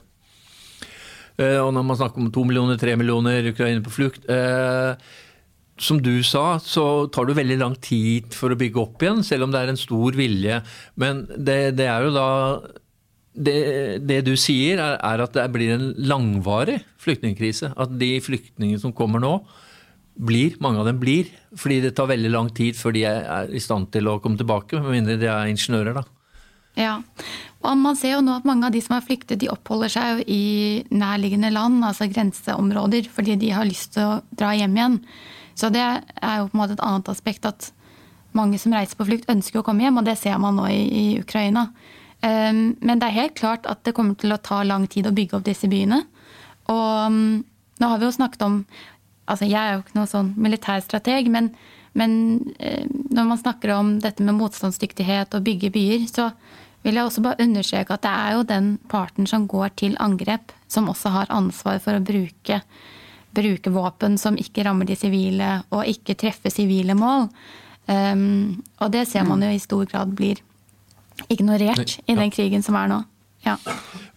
Eh, 1.40 1.58
og 1.62 1.72
når 1.76 1.88
man 1.88 2.00
snakker 2.00 2.22
om 2.22 2.30
to 2.34 2.44
millioner, 2.48 2.80
tre 2.80 2.96
millioner 3.00 3.52
ukrainere 3.54 3.86
på 3.86 3.94
flukt 3.96 4.26
eh, 4.32 4.92
Som 5.80 6.02
du 6.04 6.20
sa, 6.28 6.60
så 6.60 7.08
tar 7.08 7.30
det 7.30 7.38
veldig 7.40 7.60
lang 7.62 7.78
tid 7.80 8.36
for 8.36 8.52
å 8.52 8.60
bygge 8.60 8.82
opp 8.82 9.04
igjen, 9.04 9.24
selv 9.24 9.48
om 9.48 9.54
det 9.54 9.62
er 9.62 9.72
en 9.72 9.80
stor 9.80 10.18
vilje. 10.20 10.60
Men 11.00 11.24
det, 11.38 11.78
det 11.80 11.88
er 11.88 12.04
jo 12.04 12.12
da 12.18 12.30
det, 13.40 13.56
det, 14.04 14.20
du 14.28 14.34
sier, 14.36 14.82
er, 14.84 14.98
er, 14.98 15.24
at 15.24 15.38
det 15.38 15.46
blir 15.54 15.72
en 15.78 15.94
langvarig 15.96 16.82
flyktningkrise. 17.00 17.72
At 17.80 17.94
de 18.02 18.18
flyktningene 18.26 18.82
som 18.82 18.92
kommer 18.96 19.24
nå, 19.24 19.38
blir, 20.20 20.56
mange 20.60 20.82
av 20.82 20.90
dem 20.90 21.00
blir. 21.02 21.30
Fordi 21.58 21.80
det 21.84 21.96
tar 21.98 22.12
veldig 22.12 22.32
lang 22.34 22.50
tid 22.56 22.78
før 22.78 22.96
de 22.96 23.06
er 23.10 23.52
i 23.56 23.62
stand 23.64 23.90
til 23.94 24.10
å 24.12 24.20
komme 24.24 24.40
tilbake, 24.40 24.82
med 24.84 25.00
mindre 25.00 25.18
de 25.22 25.30
er 25.32 25.52
ingeniører. 25.52 26.02
da. 26.02 26.06
Ja, 26.80 27.00
og 27.66 27.76
man 27.80 27.98
ser 28.00 28.14
jo 28.14 28.22
nå 28.24 28.38
at 28.38 28.46
mange 28.48 28.68
av 28.68 28.76
de 28.76 28.82
som 28.84 28.96
har 28.96 29.04
flyktet, 29.04 29.40
de 29.42 29.50
oppholder 29.52 29.92
seg 29.92 30.12
jo 30.12 30.28
i 30.32 30.44
nærliggende 30.96 31.52
land, 31.52 31.82
altså 31.84 32.08
grenseområder, 32.12 33.10
fordi 33.12 33.36
de 33.42 33.52
har 33.56 33.68
lyst 33.68 33.96
til 33.98 34.06
å 34.06 34.22
dra 34.32 34.54
hjem 34.56 34.78
igjen. 34.78 35.00
Så 35.60 35.72
det 35.74 35.84
er 35.84 36.36
jo 36.40 36.48
på 36.48 36.56
en 36.56 36.62
måte 36.62 36.78
et 36.78 36.86
annet 36.86 37.12
aspekt 37.12 37.48
at 37.50 37.72
mange 38.38 38.60
som 38.62 38.76
reiser 38.76 38.96
på 38.96 39.08
flukt, 39.10 39.28
ønsker 39.32 39.60
å 39.60 39.66
komme 39.66 39.84
hjem, 39.84 40.00
og 40.00 40.08
det 40.08 40.16
ser 40.22 40.38
man 40.40 40.56
nå 40.60 40.70
i, 40.72 40.84
i 40.86 41.06
Ukraina. 41.20 41.68
Um, 42.22 42.78
men 42.84 43.00
det 43.00 43.10
er 43.10 43.18
helt 43.18 43.36
klart 43.40 43.68
at 43.68 43.82
det 43.88 43.96
kommer 43.98 44.16
til 44.20 44.36
å 44.36 44.40
ta 44.44 44.62
lang 44.68 44.88
tid 44.92 45.08
å 45.10 45.16
bygge 45.16 45.40
opp 45.40 45.48
disse 45.48 45.68
byene. 45.72 46.04
Og 46.72 47.12
um, 47.12 47.20
nå 47.80 47.92
har 47.92 48.00
vi 48.00 48.08
jo 48.08 48.16
snakket 48.16 48.46
om 48.46 48.62
Altså 49.30 49.48
jeg 49.50 49.60
er 49.60 49.76
jo 49.76 49.84
ikke 49.84 49.98
noen 49.98 50.12
sånn 50.12 50.32
militærstrateg, 50.42 51.30
men, 51.32 51.52
men 51.98 52.14
eh, 52.58 52.88
når 53.14 53.30
man 53.30 53.42
snakker 53.42 53.76
om 53.76 53.94
dette 54.04 54.26
med 54.26 54.38
motstandsdyktighet 54.40 55.38
og 55.38 55.46
bygge 55.46 55.72
byer, 55.76 56.08
så 56.10 56.32
vil 56.86 56.96
jeg 56.96 57.06
også 57.06 57.24
bare 57.24 57.44
understreke 57.44 57.96
at 57.96 58.06
det 58.06 58.12
er 58.14 58.36
jo 58.38 58.48
den 58.48 58.70
parten 58.92 59.28
som 59.28 59.48
går 59.52 59.74
til 59.82 59.98
angrep, 60.00 60.54
som 60.72 60.90
også 60.92 61.12
har 61.14 61.34
ansvar 61.34 61.82
for 61.84 61.98
å 61.98 62.04
bruke, 62.04 62.62
bruke 63.36 63.74
våpen 63.74 64.18
som 64.22 64.40
ikke 64.40 64.64
rammer 64.68 64.88
de 64.88 64.96
sivile, 64.98 65.60
og 65.76 65.90
ikke 65.92 66.18
treffer 66.20 66.54
sivile 66.54 66.96
mål. 66.98 67.28
Um, 67.90 68.62
og 68.80 68.94
det 68.94 69.08
ser 69.10 69.26
man 69.26 69.44
jo 69.44 69.50
i 69.52 69.62
stor 69.62 69.88
grad 69.90 70.14
blir 70.16 70.40
ignorert 71.28 71.98
i 72.06 72.16
den 72.16 72.32
krigen 72.32 72.64
som 72.64 72.78
er 72.80 72.92
nå. 72.92 73.00
Ja. 73.46 73.56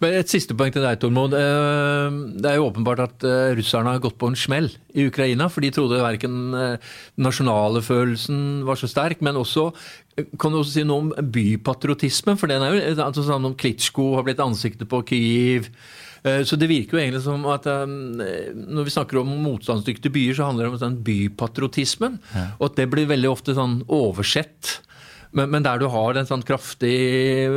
Et 0.03 0.31
siste 0.31 0.55
poeng 0.57 0.73
til 0.73 0.83
deg, 0.83 0.99
Tormod. 0.99 1.35
Eh, 1.37 2.17
det 2.43 2.49
er 2.49 2.59
jo 2.59 2.67
åpenbart 2.67 3.03
at 3.05 3.25
eh, 3.27 3.53
russerne 3.55 3.95
har 3.95 4.03
gått 4.03 4.17
på 4.19 4.29
en 4.29 4.37
smell 4.37 4.67
i 4.91 5.07
Ukraina. 5.07 5.47
For 5.51 5.63
de 5.63 5.71
trodde 5.73 6.01
verken 6.03 6.37
eh, 6.57 6.93
nasjonale 7.23 7.83
følelsen 7.85 8.63
var 8.67 8.79
så 8.79 8.89
sterk, 8.91 9.23
men 9.23 9.39
også 9.39 9.69
kan 10.37 10.53
du 10.53 10.59
også 10.59 10.75
si 10.75 10.85
noe 10.85 11.05
om 11.07 11.11
bypatriotismen? 11.33 12.37
For 12.37 12.51
den 12.51 12.61
er 12.61 12.75
jo 12.75 12.95
altså 13.01 13.23
sånn 13.25 13.47
om 13.49 13.55
Klitsjko 13.57 14.11
har 14.19 14.27
blitt 14.27 14.43
ansiktet 14.43 14.91
på 14.91 15.01
Kyiv. 15.07 15.71
Eh, 16.27 16.43
så 16.45 16.59
det 16.59 16.69
virker 16.69 16.99
jo 16.99 17.03
egentlig 17.05 17.23
som 17.23 17.47
at 17.49 17.65
når 17.65 18.89
vi 18.89 18.93
snakker 18.93 19.23
om 19.23 19.31
motstandsdyktige 19.47 20.13
byer, 20.13 20.37
så 20.37 20.51
handler 20.51 20.67
det 20.67 20.73
om 20.75 20.81
sånn 20.83 21.03
bypatriotismen. 21.07 22.19
Ja. 22.35 22.49
Og 22.59 22.73
at 22.73 22.81
det 22.81 22.91
blir 22.91 23.07
veldig 23.09 23.31
ofte 23.31 23.55
sånn 23.55 23.85
oversett. 23.87 24.81
Men, 25.33 25.49
men, 25.49 25.63
der 25.65 25.81
du 25.81 25.87
har 25.89 26.17
en 26.17 26.27
sånn 26.29 26.43
kraftig 26.45 26.93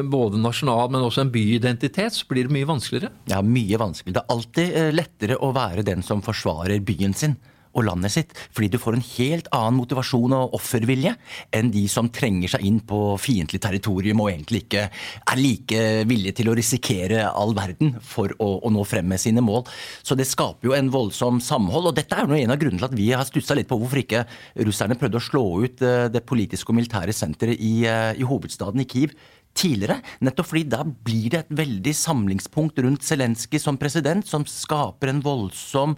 både 0.08 0.40
nasjonal, 0.40 0.88
men 0.92 1.04
også 1.04 1.26
en 1.26 1.32
byidentitet, 1.34 2.16
så 2.16 2.28
blir 2.30 2.48
det 2.48 2.56
mye 2.56 2.68
vanskeligere? 2.68 3.12
Ja, 3.28 3.42
mye 3.44 3.80
vanskeligere. 3.80 4.16
Det 4.16 4.24
er 4.24 4.36
alltid 4.36 4.96
lettere 4.96 5.36
å 5.44 5.52
være 5.56 5.84
den 5.84 6.04
som 6.06 6.24
forsvarer 6.24 6.80
byen 6.86 7.16
sin 7.16 7.36
og 7.76 7.86
landet 7.88 8.14
sitt. 8.14 8.34
Fordi 8.56 8.70
du 8.72 8.78
får 8.80 8.96
en 8.96 9.06
helt 9.12 9.50
annen 9.54 9.78
motivasjon 9.80 10.34
og 10.36 10.56
offervilje 10.56 11.14
enn 11.56 11.70
de 11.74 11.84
som 11.92 12.08
trenger 12.12 12.56
seg 12.56 12.64
inn 12.66 12.80
på 12.86 13.00
fiendtlig 13.20 13.60
territorium 13.62 14.22
og 14.24 14.32
egentlig 14.32 14.64
ikke 14.64 14.86
er 14.88 15.40
like 15.40 15.84
villige 16.08 16.38
til 16.40 16.50
å 16.50 16.56
risikere 16.56 17.26
all 17.28 17.54
verden 17.56 17.96
for 18.04 18.32
å, 18.40 18.50
å, 18.64 18.72
nå 18.72 18.84
frem 18.88 19.08
med 19.10 19.22
sine 19.22 19.44
mål. 19.44 19.64
Så 20.06 20.18
det 20.18 20.28
skaper 20.28 20.70
jo 20.70 20.76
en 20.76 20.90
voldsom 20.92 21.40
samhold. 21.44 21.90
Og 21.90 21.96
dette 21.96 22.16
er 22.16 22.26
jo 22.26 22.38
en 22.38 22.54
av 22.54 22.60
grunnene 22.60 22.82
til 22.82 22.90
at 22.90 22.98
vi 22.98 23.10
har 23.12 23.28
stussa 23.28 23.56
litt 23.56 23.70
på 23.70 23.78
hvorfor 23.80 24.02
ikke 24.02 24.24
russerne 24.66 24.98
prøvde 24.98 25.20
å 25.20 25.26
slå 25.26 25.46
ut 25.64 25.84
eh, 25.84 26.06
det 26.12 26.24
politiske 26.26 26.72
og 26.72 26.80
militære 26.80 27.14
senteret 27.16 27.60
i, 27.60 27.74
eh, 27.88 28.12
i 28.16 28.26
hovedstaden 28.26 28.82
i 28.82 28.88
Kiev 28.88 29.16
tidligere. 29.56 30.00
Nettopp 30.24 30.50
fordi 30.50 30.64
da 30.70 30.82
blir 30.84 31.30
det 31.32 31.42
et 31.44 31.54
veldig 31.58 31.94
samlingspunkt 31.96 32.80
rundt 32.84 33.06
Zelenskyj 33.06 33.60
som 33.62 33.78
president, 33.80 34.26
som 34.26 34.46
skaper 34.48 35.10
en 35.12 35.22
voldsom 35.24 35.96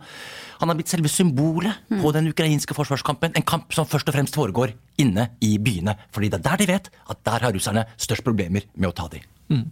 Han 0.59 0.71
har 0.71 0.77
blitt 0.79 0.91
selve 0.91 1.11
symbolet 1.11 1.85
mm. 1.91 2.01
på 2.03 2.13
den 2.17 2.31
ukrainske 2.33 2.75
forsvarskampen. 2.75 3.35
En 3.39 3.47
kamp 3.47 3.75
som 3.75 3.87
først 3.87 4.09
og 4.11 4.17
fremst 4.17 4.39
foregår 4.39 4.75
inne 4.99 5.29
i 5.45 5.55
byene. 5.63 5.95
Fordi 6.15 6.33
det 6.33 6.41
er 6.41 6.47
der 6.49 6.63
de 6.63 6.71
vet 6.73 6.91
at 6.91 7.21
der 7.27 7.47
har 7.47 7.55
russerne 7.55 7.87
størst 7.97 8.27
problemer 8.27 8.67
med 8.75 8.91
å 8.91 8.97
ta 8.97 9.07
dem. 9.13 9.27
Mm. 9.53 9.69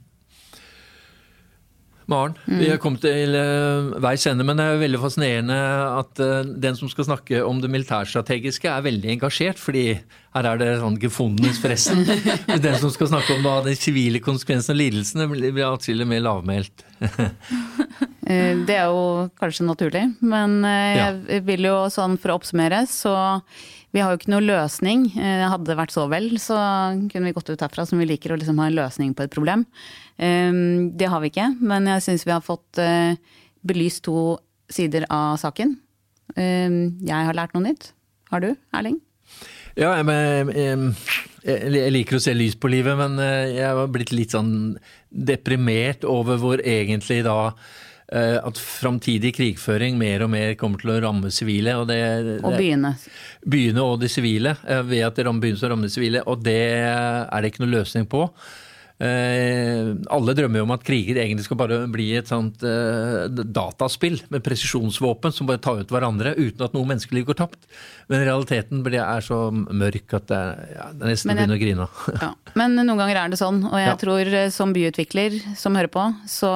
Maren, 2.07 2.37
mm. 2.47 2.59
vi 2.61 2.69
har 2.71 2.79
kommet 2.79 3.03
til 3.03 3.35
uh, 3.35 3.97
veis 4.03 4.23
ende, 4.31 4.45
men 4.47 4.59
det 4.59 4.67
er 4.67 4.79
veldig 4.79 5.01
fascinerende 5.03 5.57
at 5.99 6.23
uh, 6.23 6.47
den 6.47 6.79
som 6.79 6.91
skal 6.91 7.09
snakke 7.09 7.41
om 7.43 7.59
det 7.63 7.71
militærstrategiske, 7.73 8.71
er 8.71 8.85
veldig 8.87 9.17
engasjert. 9.17 9.59
fordi 9.59 9.89
her 10.37 10.47
er 10.47 10.61
det 10.61 10.69
sånn 10.79 11.01
gefundenes 11.03 11.59
fressen. 11.59 12.05
den 12.67 12.79
som 12.79 12.93
skal 12.95 13.11
snakke 13.11 13.35
om 13.35 13.43
da, 13.47 13.57
de 13.67 13.75
sivile 13.79 14.21
konsekvensene 14.23 14.77
og 14.77 14.83
lidelsene, 14.85 15.27
blir 15.33 15.65
atskillig 15.67 16.07
mer 16.09 16.23
lavmælt. 16.29 16.87
Eh, 18.27 18.59
det 18.67 18.75
er 18.75 18.89
jo 18.91 19.29
kanskje 19.39 19.63
naturlig, 19.63 20.01
men 20.19 20.57
jeg 20.67 21.45
vil 21.47 21.69
jo 21.69 21.77
sånn 21.95 22.17
for 22.19 22.33
å 22.33 22.41
oppsummere, 22.41 22.81
så 22.91 23.13
vi 23.97 24.03
har 24.05 24.13
jo 24.13 24.19
ikke 24.21 24.33
noe 24.35 24.45
løsning. 24.45 25.07
Hadde 25.17 25.71
det 25.71 25.79
vært 25.79 25.95
så 25.95 26.05
vel, 26.13 26.29
så 26.43 26.57
kunne 27.09 27.31
vi 27.31 27.33
gått 27.37 27.49
ut 27.49 27.63
herfra 27.65 27.87
som 27.89 28.01
vi 28.01 28.09
liker 28.11 28.35
å 28.35 28.37
liksom 28.37 28.61
ha 28.61 28.69
en 28.69 28.77
løsning 28.77 29.15
på 29.17 29.25
et 29.25 29.33
problem. 29.33 29.65
Ehm, 30.21 30.93
det 30.97 31.09
har 31.09 31.23
vi 31.23 31.31
ikke, 31.33 31.49
men 31.65 31.89
jeg 31.95 32.05
syns 32.05 32.27
vi 32.27 32.35
har 32.35 32.45
fått 32.45 32.81
eh, 32.83 33.17
belyst 33.67 34.05
to 34.05 34.37
sider 34.73 35.07
av 35.13 35.39
saken. 35.41 35.77
Ehm, 36.37 36.99
jeg 37.07 37.31
har 37.31 37.37
lært 37.37 37.57
noe 37.57 37.65
nytt. 37.69 37.93
Har 38.33 38.45
du, 38.45 38.53
Erling? 38.77 39.01
Ja, 39.77 39.95
jeg, 40.01 40.93
jeg, 41.45 41.91
liker 41.93 42.17
å 42.17 42.23
se 42.23 42.33
lys 42.37 42.57
på 42.59 42.71
livet, 42.73 42.97
men 42.99 43.21
eh, 43.23 43.57
jeg 43.59 43.81
har 43.81 43.93
blitt 43.93 44.13
litt 44.13 44.37
sånn 44.37 44.77
deprimert 45.09 46.05
over 46.09 46.41
hvor 46.43 46.61
egentlig 46.65 47.23
da 47.27 47.39
eh, 47.49 47.86
at 48.07 48.59
framtidig 48.63 49.33
krigføring 49.35 49.97
mer 49.99 50.23
og 50.23 50.31
mer 50.31 50.53
kommer 50.59 50.79
til 50.79 50.93
å 50.95 51.01
ramme 51.03 51.33
sivile. 51.35 51.73
Og, 51.81 51.89
det, 51.91 51.99
og 52.39 52.55
byene. 52.55 52.93
Byene 53.43 53.83
og 53.83 53.99
de 54.05 54.11
sivile. 54.13 54.53
Ved 54.87 55.03
at 55.09 55.19
det 55.19 55.27
rammer 55.27 55.43
byene, 55.43 55.59
så 55.59 55.73
rammer 55.73 55.91
de 55.91 55.97
sivile. 55.97 56.23
Og 56.31 56.45
det 56.47 56.61
er 56.87 57.43
det 57.43 57.51
ikke 57.51 57.65
noe 57.65 57.75
løsning 57.75 58.07
på. 58.11 58.29
Eh, 58.97 59.91
alle 60.09 60.33
drømmer 60.33 60.63
jo 60.63 60.65
om 60.65 60.73
at 60.73 60.85
kriger 60.87 61.19
egentlig 61.21 61.45
skal 61.45 61.59
bare 61.61 61.83
bli 61.93 62.07
et 62.17 62.31
sånt 62.31 62.63
eh, 62.65 63.27
dataspill 63.29 64.23
med 64.33 64.41
presisjonsvåpen 64.47 65.35
som 65.37 65.49
bare 65.49 65.61
tar 65.61 65.83
ut 65.83 65.93
hverandre 65.93 66.33
uten 66.39 66.65
at 66.65 66.77
noe 66.77 66.89
menneskeliv 66.89 67.27
går 67.29 67.39
tapt. 67.43 67.69
Men 68.09 68.25
realiteten 68.25 68.81
er 68.97 69.25
så 69.25 69.51
mørk 69.53 70.17
at 70.17 70.31
det, 70.31 70.41
ja, 70.73 70.89
det 70.97 71.13
nesten 71.13 71.35
jeg, 71.35 71.43
begynner 71.43 71.59
å 71.59 71.61
grine. 71.61 71.89
ja. 72.25 72.31
Men 72.57 72.79
noen 72.79 72.97
ganger 73.03 73.21
er 73.21 73.35
det 73.35 73.41
sånn, 73.43 73.61
og 73.69 73.77
jeg 73.77 73.93
ja. 73.93 73.99
tror 74.01 74.33
eh, 74.41 74.49
som 74.55 74.73
byutvikler 74.77 75.39
som 75.61 75.77
hører 75.77 75.93
på, 75.93 76.09
så 76.31 76.55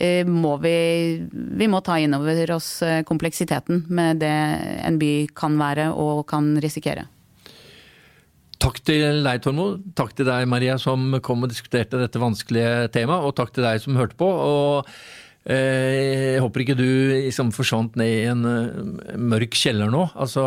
må 0.00 0.54
vi, 0.62 0.70
vi 1.28 1.66
må 1.68 1.82
ta 1.84 1.98
inn 2.00 2.16
over 2.16 2.54
oss 2.54 2.70
kompleksiteten 3.04 3.82
med 3.92 4.22
det 4.22 4.32
en 4.80 4.96
by 4.96 5.12
kan 5.36 5.58
være 5.60 5.90
og 5.92 6.22
kan 6.30 6.54
risikere. 6.64 7.04
Takk 8.60 8.82
til 8.84 9.22
deg, 9.24 9.40
Tormod. 9.40 9.80
Takk 9.96 10.12
til 10.18 10.28
deg, 10.28 10.44
Maria, 10.50 10.76
som 10.80 11.16
kom 11.24 11.46
og 11.46 11.52
diskuterte 11.52 12.00
dette 12.00 12.20
vanskelige 12.20 12.90
temaet. 12.92 13.24
Og 13.24 13.34
takk 13.38 13.54
til 13.56 13.64
deg 13.64 13.80
som 13.80 13.96
hørte 13.96 14.18
på. 14.20 14.28
Og 14.28 14.90
eh, 15.48 16.34
jeg 16.36 16.44
håper 16.44 16.66
ikke 16.66 16.76
du 16.76 16.84
liksom 16.84 17.54
forsvant 17.56 17.96
ned 18.00 18.12
i 18.18 18.28
en 18.28 18.44
uh, 18.44 19.16
mørk 19.16 19.56
kjeller 19.56 19.88
nå. 19.92 20.04
Altså, 20.12 20.44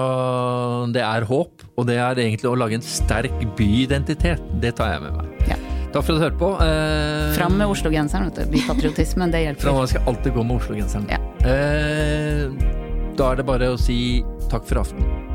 det 0.94 1.02
er 1.02 1.26
håp, 1.30 1.66
og 1.74 1.90
det 1.90 1.98
er 1.98 2.22
egentlig 2.28 2.52
å 2.52 2.58
lage 2.60 2.78
en 2.78 2.86
sterk 2.86 3.48
byidentitet. 3.58 4.46
Det 4.62 4.76
tar 4.78 4.94
jeg 4.94 5.08
med 5.08 5.18
meg. 5.18 5.34
Ja. 5.50 5.58
Takk 5.94 6.06
for 6.06 6.14
at 6.14 6.22
du 6.22 6.26
hørte 6.28 6.42
på. 6.42 6.54
Eh, 6.70 7.34
Fram 7.36 7.58
med 7.58 7.70
Oslo-genseren. 7.70 8.30
Bypatriotismen, 8.54 9.34
det 9.34 9.46
hjelper. 9.48 9.68
Fram, 9.68 9.84
skal 9.90 10.10
alltid 10.14 10.38
gå 10.38 10.46
med 10.46 10.62
Oslo-genseren. 10.62 11.10
Ja. 11.10 11.22
Eh, 11.50 13.14
da 13.18 13.34
er 13.34 13.42
det 13.42 13.50
bare 13.50 13.74
å 13.74 13.78
si 13.78 14.22
takk 14.54 14.70
for 14.70 14.86
aften. 14.86 15.33